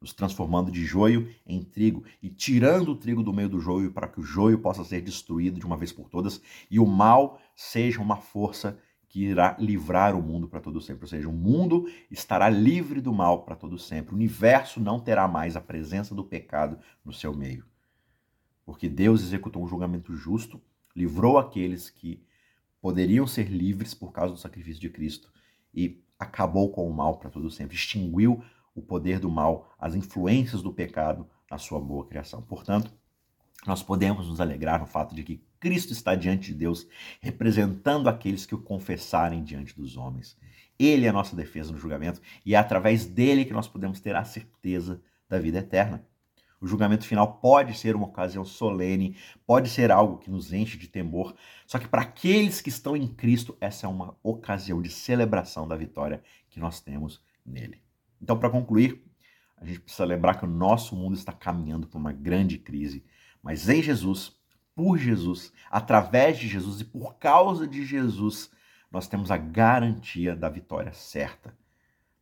nos 0.01 0.13
transformando 0.13 0.71
de 0.71 0.85
joio 0.85 1.29
em 1.45 1.63
trigo 1.63 2.03
e 2.21 2.29
tirando 2.29 2.89
o 2.89 2.95
trigo 2.95 3.23
do 3.23 3.33
meio 3.33 3.49
do 3.49 3.59
joio 3.59 3.91
para 3.91 4.07
que 4.07 4.19
o 4.19 4.23
joio 4.23 4.59
possa 4.59 4.83
ser 4.83 5.01
destruído 5.01 5.59
de 5.59 5.65
uma 5.65 5.77
vez 5.77 5.91
por 5.91 6.09
todas 6.09 6.41
e 6.69 6.79
o 6.79 6.85
mal 6.85 7.39
seja 7.55 8.01
uma 8.01 8.17
força 8.17 8.79
que 9.09 9.23
irá 9.23 9.55
livrar 9.59 10.15
o 10.15 10.21
mundo 10.21 10.47
para 10.47 10.59
todo 10.59 10.81
sempre. 10.81 11.03
Ou 11.03 11.07
seja, 11.07 11.29
o 11.29 11.33
mundo 11.33 11.89
estará 12.11 12.49
livre 12.49 12.99
do 12.99 13.13
mal 13.13 13.43
para 13.43 13.55
todo 13.55 13.79
sempre. 13.79 14.13
O 14.13 14.15
universo 14.15 14.79
não 14.79 14.99
terá 14.99 15.27
mais 15.27 15.55
a 15.55 15.61
presença 15.61 16.13
do 16.13 16.23
pecado 16.23 16.77
no 17.03 17.13
seu 17.13 17.33
meio. 17.33 17.65
Porque 18.65 18.89
Deus 18.89 19.21
executou 19.21 19.63
um 19.63 19.67
julgamento 19.67 20.13
justo, 20.13 20.61
livrou 20.93 21.37
aqueles 21.37 21.89
que 21.89 22.21
poderiam 22.81 23.25
ser 23.25 23.49
livres 23.49 23.93
por 23.93 24.11
causa 24.11 24.33
do 24.33 24.39
sacrifício 24.39 24.81
de 24.81 24.89
Cristo 24.89 25.31
e 25.73 26.03
acabou 26.19 26.71
com 26.71 26.87
o 26.87 26.93
mal 26.93 27.17
para 27.17 27.29
todo 27.29 27.49
sempre, 27.49 27.75
extinguiu 27.75 28.43
o 28.75 28.81
poder 28.81 29.19
do 29.19 29.29
mal, 29.29 29.73
as 29.79 29.95
influências 29.95 30.61
do 30.61 30.73
pecado 30.73 31.27
na 31.49 31.57
sua 31.57 31.79
boa 31.79 32.05
criação. 32.05 32.41
Portanto, 32.41 32.91
nós 33.65 33.81
podemos 33.81 34.27
nos 34.27 34.39
alegrar 34.39 34.79
no 34.79 34.85
fato 34.85 35.15
de 35.15 35.23
que 35.23 35.41
Cristo 35.59 35.91
está 35.91 36.13
diante 36.13 36.51
de 36.51 36.59
Deus, 36.59 36.87
representando 37.19 38.07
aqueles 38.07 38.45
que 38.45 38.53
o 38.53 38.61
confessarem 38.61 39.43
diante 39.43 39.75
dos 39.75 39.97
homens. 39.97 40.37
Ele 40.77 41.07
é 41.07 41.09
a 41.09 41.13
nossa 41.13 41.35
defesa 41.35 41.71
no 41.71 41.79
julgamento 41.79 42.21
e 42.45 42.53
é 42.53 42.57
através 42.57 43.05
dele 43.05 43.45
que 43.45 43.53
nós 43.53 43.67
podemos 43.67 43.99
ter 43.99 44.15
a 44.15 44.23
certeza 44.23 45.01
da 45.27 45.39
vida 45.39 45.57
eterna. 45.57 46.05
O 46.59 46.65
julgamento 46.65 47.05
final 47.05 47.33
pode 47.39 47.77
ser 47.77 47.95
uma 47.95 48.07
ocasião 48.07 48.43
solene, 48.43 49.15
pode 49.45 49.69
ser 49.69 49.91
algo 49.91 50.17
que 50.17 50.31
nos 50.31 50.51
enche 50.51 50.77
de 50.77 50.87
temor, 50.87 51.35
só 51.67 51.77
que 51.77 51.87
para 51.87 52.01
aqueles 52.01 52.61
que 52.61 52.69
estão 52.69 52.97
em 52.97 53.07
Cristo, 53.07 53.55
essa 53.61 53.85
é 53.85 53.89
uma 53.89 54.17
ocasião 54.23 54.81
de 54.81 54.89
celebração 54.89 55.67
da 55.67 55.75
vitória 55.75 56.23
que 56.49 56.59
nós 56.59 56.81
temos 56.81 57.21
nele. 57.45 57.79
Então, 58.19 58.39
para 58.39 58.49
concluir, 58.49 59.03
a 59.55 59.65
gente 59.65 59.79
precisa 59.79 60.05
lembrar 60.05 60.35
que 60.35 60.45
o 60.45 60.49
nosso 60.49 60.95
mundo 60.95 61.15
está 61.15 61.31
caminhando 61.31 61.87
por 61.87 61.99
uma 61.99 62.11
grande 62.11 62.57
crise, 62.57 63.05
mas 63.41 63.69
em 63.69 63.81
Jesus, 63.81 64.35
por 64.75 64.97
Jesus, 64.97 65.53
através 65.69 66.39
de 66.39 66.47
Jesus 66.47 66.81
e 66.81 66.85
por 66.85 67.15
causa 67.17 67.67
de 67.67 67.85
Jesus, 67.85 68.51
nós 68.91 69.07
temos 69.07 69.29
a 69.29 69.37
garantia 69.37 70.35
da 70.35 70.49
vitória 70.49 70.93
certa. 70.93 71.55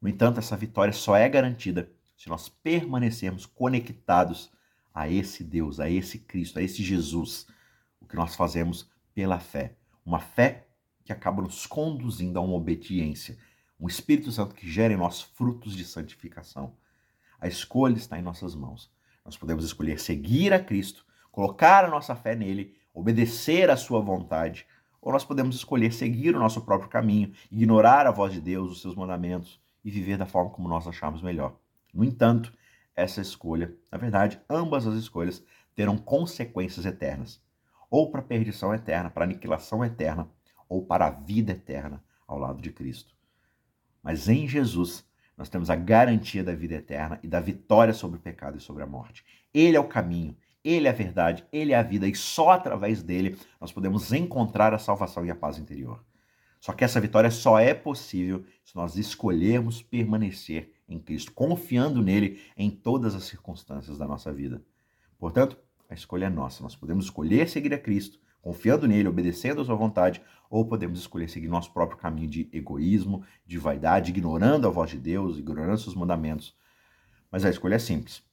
No 0.01 0.09
entanto, 0.09 0.39
essa 0.39 0.57
vitória 0.57 0.93
só 0.93 1.15
é 1.15 1.27
garantida 1.27 1.89
se 2.15 2.29
nós 2.29 2.49
permanecermos 2.49 3.45
conectados 3.45 4.51
a 4.93 5.09
esse 5.09 5.43
Deus, 5.43 5.79
a 5.79 5.89
esse 5.89 6.19
Cristo, 6.19 6.59
a 6.59 6.61
esse 6.61 6.81
Jesus, 6.81 7.47
o 7.99 8.05
que 8.05 8.15
nós 8.15 8.35
fazemos 8.35 8.89
pela 9.13 9.39
fé. 9.39 9.75
Uma 10.05 10.19
fé 10.19 10.67
que 11.03 11.11
acaba 11.11 11.41
nos 11.41 11.65
conduzindo 11.65 12.39
a 12.39 12.41
uma 12.41 12.55
obediência, 12.55 13.37
um 13.79 13.87
Espírito 13.87 14.31
Santo 14.31 14.55
que 14.55 14.69
gera 14.69 14.93
em 14.93 14.97
nós 14.97 15.21
frutos 15.21 15.75
de 15.75 15.83
santificação. 15.83 16.75
A 17.39 17.47
escolha 17.47 17.95
está 17.95 18.17
em 18.17 18.21
nossas 18.21 18.55
mãos. 18.55 18.91
Nós 19.23 19.37
podemos 19.37 19.65
escolher 19.65 19.99
seguir 19.99 20.53
a 20.53 20.59
Cristo, 20.59 21.05
colocar 21.31 21.83
a 21.83 21.89
nossa 21.89 22.15
fé 22.15 22.35
nele, 22.35 22.75
obedecer 22.93 23.69
à 23.69 23.75
sua 23.75 23.99
vontade, 23.99 24.65
ou 25.01 25.11
nós 25.11 25.25
podemos 25.25 25.55
escolher 25.55 25.91
seguir 25.91 26.35
o 26.35 26.39
nosso 26.39 26.61
próprio 26.61 26.89
caminho, 26.89 27.33
ignorar 27.51 28.07
a 28.07 28.11
voz 28.11 28.33
de 28.33 28.39
Deus, 28.39 28.71
os 28.71 28.81
seus 28.81 28.95
mandamentos 28.95 29.59
e 29.83 29.91
viver 29.91 30.17
da 30.17 30.25
forma 30.25 30.51
como 30.51 30.69
nós 30.69 30.87
acharmos 30.87 31.21
melhor. 31.21 31.59
No 31.95 32.03
entanto, 32.03 32.51
essa 32.93 33.21
escolha, 33.21 33.73
na 33.89 33.97
verdade, 33.97 34.39
ambas 34.49 34.85
as 34.85 34.95
escolhas 34.95 35.41
terão 35.73 35.97
consequências 35.97 36.85
eternas, 36.85 37.41
ou 37.89 38.11
para 38.11 38.19
a 38.19 38.23
perdição 38.23 38.73
eterna, 38.73 39.09
para 39.09 39.23
a 39.23 39.27
aniquilação 39.27 39.83
eterna, 39.83 40.29
ou 40.67 40.85
para 40.85 41.07
a 41.07 41.11
vida 41.11 41.53
eterna 41.53 42.03
ao 42.27 42.37
lado 42.37 42.61
de 42.61 42.71
Cristo. 42.71 43.15
Mas 44.03 44.27
em 44.27 44.45
Jesus, 44.47 45.05
nós 45.37 45.47
temos 45.47 45.69
a 45.69 45.75
garantia 45.75 46.43
da 46.43 46.53
vida 46.53 46.75
eterna 46.75 47.17
e 47.23 47.27
da 47.27 47.39
vitória 47.39 47.93
sobre 47.93 48.17
o 48.17 48.21
pecado 48.21 48.57
e 48.57 48.61
sobre 48.61 48.83
a 48.83 48.87
morte. 48.87 49.25
Ele 49.53 49.77
é 49.77 49.79
o 49.79 49.87
caminho, 49.87 50.35
ele 50.63 50.87
é 50.87 50.89
a 50.89 50.93
verdade, 50.93 51.45
ele 51.51 51.71
é 51.71 51.77
a 51.77 51.83
vida 51.83 52.07
e 52.07 52.15
só 52.15 52.51
através 52.51 53.01
dele 53.01 53.37
nós 53.59 53.71
podemos 53.71 54.11
encontrar 54.11 54.73
a 54.73 54.79
salvação 54.79 55.25
e 55.25 55.31
a 55.31 55.35
paz 55.35 55.57
interior. 55.57 56.03
Só 56.59 56.73
que 56.73 56.83
essa 56.83 56.99
vitória 56.99 57.29
só 57.31 57.59
é 57.59 57.73
possível 57.73 58.43
se 58.63 58.75
nós 58.75 58.97
escolhermos 58.97 59.81
permanecer 59.81 60.74
em 60.87 60.99
Cristo, 60.99 61.31
confiando 61.33 62.01
nele 62.01 62.41
em 62.55 62.69
todas 62.69 63.15
as 63.15 63.23
circunstâncias 63.23 63.97
da 63.97 64.07
nossa 64.07 64.31
vida. 64.31 64.63
Portanto, 65.17 65.57
a 65.89 65.93
escolha 65.93 66.25
é 66.25 66.29
nossa. 66.29 66.63
Nós 66.63 66.75
podemos 66.75 67.05
escolher 67.05 67.49
seguir 67.49 67.73
a 67.73 67.79
Cristo, 67.79 68.19
confiando 68.41 68.87
nele, 68.87 69.07
obedecendo 69.07 69.61
a 69.61 69.65
sua 69.65 69.75
vontade, 69.75 70.21
ou 70.49 70.67
podemos 70.67 70.99
escolher 70.99 71.29
seguir 71.29 71.47
nosso 71.47 71.73
próprio 71.73 71.97
caminho 71.97 72.29
de 72.29 72.49
egoísmo, 72.53 73.23
de 73.45 73.57
vaidade, 73.57 74.11
ignorando 74.11 74.67
a 74.67 74.71
voz 74.71 74.91
de 74.91 74.99
Deus, 74.99 75.37
ignorando 75.37 75.79
seus 75.79 75.95
mandamentos. 75.95 76.55
Mas 77.31 77.43
a 77.43 77.49
escolha 77.49 77.75
é 77.75 77.79
simples. 77.79 78.23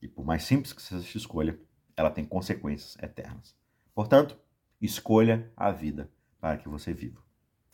E 0.00 0.06
por 0.06 0.24
mais 0.24 0.44
simples 0.44 0.72
que 0.72 0.82
seja 0.82 1.00
essa 1.00 1.16
escolha, 1.16 1.58
ela 1.96 2.10
tem 2.10 2.24
consequências 2.24 2.96
eternas. 3.02 3.56
Portanto, 3.94 4.38
escolha 4.80 5.50
a 5.56 5.70
vida 5.70 6.10
para 6.38 6.58
que 6.58 6.68
você 6.68 6.92
viva. 6.92 7.25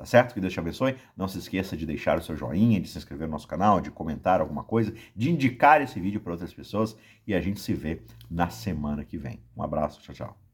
Tá 0.02 0.06
certo? 0.06 0.34
Que 0.34 0.40
Deus 0.40 0.52
te 0.52 0.58
abençoe. 0.58 0.96
Não 1.16 1.28
se 1.28 1.38
esqueça 1.38 1.76
de 1.76 1.86
deixar 1.86 2.18
o 2.18 2.22
seu 2.22 2.34
joinha, 2.34 2.80
de 2.80 2.88
se 2.88 2.98
inscrever 2.98 3.28
no 3.28 3.34
nosso 3.34 3.46
canal, 3.46 3.80
de 3.80 3.88
comentar 3.88 4.40
alguma 4.40 4.64
coisa, 4.64 4.92
de 5.14 5.30
indicar 5.30 5.80
esse 5.80 6.00
vídeo 6.00 6.20
para 6.20 6.32
outras 6.32 6.52
pessoas 6.52 6.96
e 7.24 7.32
a 7.32 7.40
gente 7.40 7.60
se 7.60 7.72
vê 7.72 8.02
na 8.28 8.50
semana 8.50 9.04
que 9.04 9.16
vem. 9.16 9.38
Um 9.56 9.62
abraço, 9.62 10.02
tchau, 10.02 10.12
tchau. 10.12 10.51